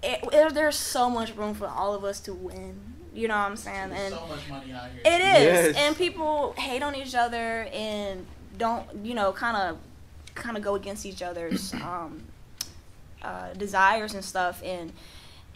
[0.02, 2.94] it, it- there's so much room for all of us to win.
[3.14, 3.90] You know what I'm saying?
[3.90, 5.02] There's And so much money out here.
[5.06, 5.76] it is, Yes.
[5.78, 8.26] and people hate on each other and
[8.58, 9.78] don't, you know, kind of,
[10.36, 12.24] kind of go against each other's um,
[13.24, 14.94] uh, desires and stuff, and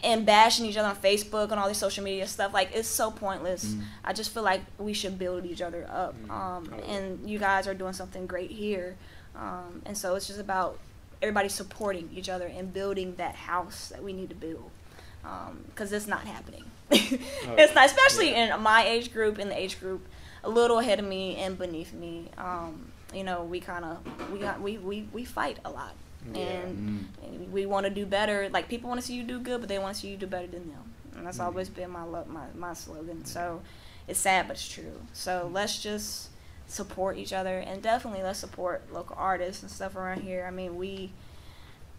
[0.04, 2.52] and bashing each other on Facebook and all this social media stuff.
[2.52, 3.66] Like it's so pointless.
[3.66, 3.82] Mm.
[4.04, 6.30] I just feel like we should build each other up, Mm.
[6.30, 8.96] um, and you guys are doing something great here,
[9.36, 10.78] um, and so it's just about
[11.22, 14.68] everybody supporting each other and building that house that we need to build,
[15.68, 16.64] because it's not happening.
[17.58, 20.06] it's not, especially in my age group, in the age group
[20.44, 22.28] a little ahead of me and beneath me.
[22.38, 23.98] Um, you know, we kind of
[24.32, 25.94] we got we, we we fight a lot,
[26.34, 26.40] Yeah.
[26.40, 27.26] and, Mm.
[27.26, 28.48] and we want to do better.
[28.50, 30.26] Like people want to see you do good, but they want to see you do
[30.26, 31.44] better than them, and that's Mhm.
[31.46, 33.24] always been my lo- my my slogan.
[33.24, 33.60] So
[34.08, 35.00] it's sad, but it's true.
[35.12, 36.28] So let's just
[36.66, 40.44] support each other, and definitely let's support local artists and stuff around here.
[40.46, 41.12] I mean, we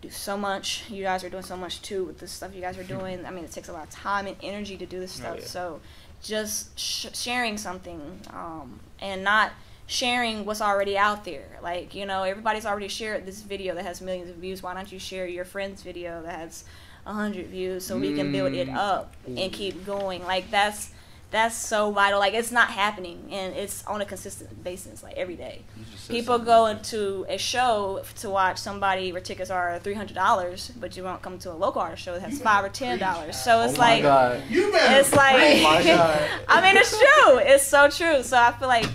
[0.03, 0.83] do so much.
[0.89, 3.25] You guys are doing so much too with the stuff you guys are doing.
[3.25, 5.37] I mean, it takes a lot of time and energy to do this Oh, stuff.
[5.39, 5.45] yeah.
[5.45, 5.79] So
[6.21, 9.51] just sh- sharing something um, and not
[9.87, 11.59] sharing what's already out there.
[11.61, 14.63] Like, you know, everybody's already shared this video that has millions of views.
[14.63, 16.63] Why don't you share your friend's video that has
[17.05, 18.75] a hundred views so we can build it Mm.
[18.77, 20.23] up and keep going?
[20.23, 20.91] Like that's
[21.33, 22.19] that's so vital.
[22.19, 25.63] Like it's not happening and it's on a consistent basis, like every day.
[25.75, 26.45] You just said People something.
[26.45, 31.03] go into a show to watch somebody where tickets are three hundred dollars, but you
[31.03, 33.35] won't come to a local artist show that has You five or ten dollars.
[33.35, 34.43] So Oh it's my like God.
[34.49, 34.99] You better.
[35.01, 36.29] it's like Oh my God.
[36.47, 37.37] I mean it's true.
[37.39, 38.23] It's so true.
[38.23, 38.85] So I feel like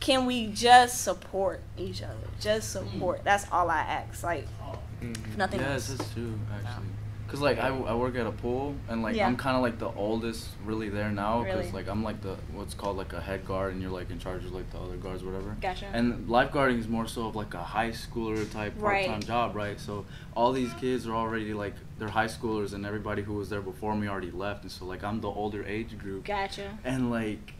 [0.00, 2.16] can we just support each other?
[2.40, 3.22] Just support.
[3.22, 4.24] That's all I ask.
[4.24, 5.36] Like Oh, Mhm.
[5.36, 5.98] nothing Yes, else.
[5.98, 6.86] that's true actually.
[7.32, 9.26] Cause like I, I work at a pool and like Yeah.
[9.26, 11.42] I'm kind of like the oldest really there now.
[11.42, 11.72] Cause Really?
[11.72, 14.44] like I'm like the what's called like a head guard and you're like in charge
[14.44, 15.56] of like the other guards whatever.
[15.60, 15.86] Gotcha.
[15.94, 19.06] And lifeguarding is more so of like a high schooler type Right.
[19.06, 19.80] part-time job, right?
[19.80, 20.04] So
[20.36, 23.96] all these kids are already like they're high schoolers and everybody who was there before
[23.96, 26.78] me already left and so like I'm the older age group Gotcha.
[26.84, 27.54] and like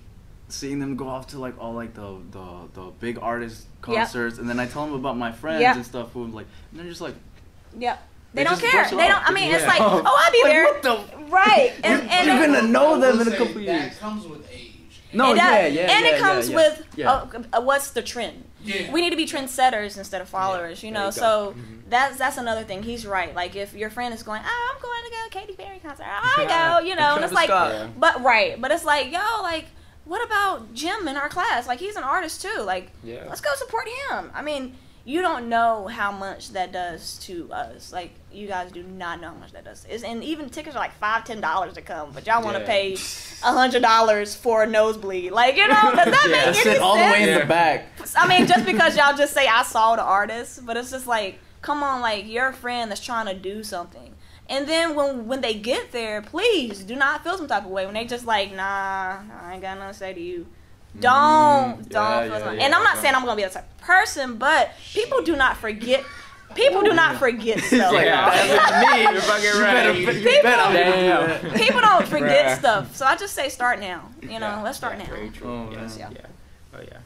[0.48, 4.46] seeing them go off to like all like the the, the big artist concerts and
[4.50, 5.76] then I tell them about my friends Yep.
[5.76, 7.14] and stuff who like and they're just like
[7.78, 8.06] Yep.
[8.34, 8.84] They, They don't care.
[8.84, 9.12] They don't.
[9.12, 9.22] off.
[9.26, 10.64] I mean, it's like, oh, I'll be Like, there.
[10.64, 11.72] what the- Right.
[11.82, 13.66] And and You're gonna know them in a say couple years.
[13.92, 15.00] That comes with age.
[15.14, 15.44] No, it does.
[15.46, 17.10] yeah, yeah, And yeah, it comes yeah, with yeah.
[17.12, 18.44] uh, uh, what's the trend.
[18.62, 18.92] Yeah.
[18.92, 21.06] We need to be trendsetters instead of followers, you know.
[21.06, 21.10] you go.
[21.10, 21.82] so Mhm.
[21.88, 22.82] that's that's another thing.
[22.82, 23.34] He's right.
[23.34, 26.04] Like if your friend is going, oh, I'm going to go Katy Perry concert.
[26.06, 26.44] I
[26.80, 27.98] go, you know, and it's like, Scott.
[27.98, 29.66] But right, but it's like, yo, like,
[30.04, 31.66] what about Jim in our class?
[31.66, 32.60] Like he's an artist too.
[32.62, 33.24] Like, Yeah.
[33.28, 34.30] let's go support him.
[34.34, 37.92] I mean, you don't know how much that does to us.
[37.92, 39.84] Like you guys do not know how much that does.
[39.90, 42.62] It's, and even tickets are like five, ten dollars to come, but y'all want to
[42.62, 42.66] Yeah.
[42.68, 45.32] pay a hundred dollars for a nosebleed.
[45.32, 47.12] Like you know, does that yeah, make any sit all the sense?
[47.12, 47.86] way in the back.
[48.16, 51.38] I mean, just because y'all just say I saw the artist, but it's just like,
[51.62, 54.14] come on, like you're a friend that's trying to do something.
[54.48, 57.86] And then when when they get there, please do not feel some type of way
[57.86, 60.46] when they just like, nah, I ain't got nothing to say to you.
[61.00, 63.02] Don't, Mm, don't yeah, yeah, yeah, And I'm not okay.
[63.02, 66.04] saying I'm gonna be that type of person, but people do not forget.
[66.54, 67.92] People do not forget stuff.
[67.94, 68.28] Yeah.
[68.94, 69.02] me.
[69.12, 71.28] You're fucking You better, you People- bet do Damn.
[71.42, 71.54] that.
[71.54, 74.10] People don't forget stuff, so I just say start now.
[74.20, 75.10] You know, Yeah, let's start yeah, now.
[75.14, 75.48] Very true.
[75.48, 76.12] Oh, yes, man.
[76.12, 76.78] yeah.
[76.78, 76.98] Oh yeah.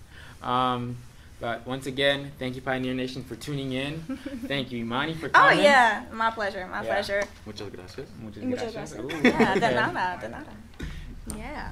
[0.74, 0.97] Um,
[1.41, 4.01] but once again, thank you, Pioneer Nation, for tuning in.
[4.49, 5.59] thank you, Imani, for coming.
[5.59, 6.89] Oh yeah, my pleasure, my Yeah.
[6.95, 7.22] pleasure.
[7.47, 8.09] Muchas gracias.
[8.20, 8.95] Muchas Muchas gracias.
[8.95, 9.01] gracias.
[9.01, 9.74] Ooh, Yeah, de okay.
[9.76, 10.53] nada, de nada.
[11.37, 11.70] Yeah.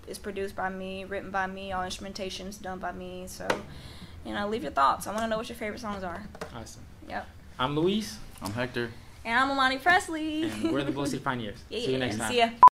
[0.09, 3.25] is produced by me, written by me, all instrumentation's done by me.
[3.27, 3.47] So,
[4.25, 5.07] you know, leave your thoughts.
[5.07, 6.23] I want to know what your favorite songs are.
[6.55, 6.83] Awesome.
[7.09, 7.27] Yep.
[7.59, 8.91] I'm Luis, I'm Hector.
[9.25, 10.45] And I'm Imani Presley.
[10.45, 11.59] and we're the Bull City Pioneers.
[11.69, 12.31] yeah, see you next time.
[12.33, 12.51] See ya.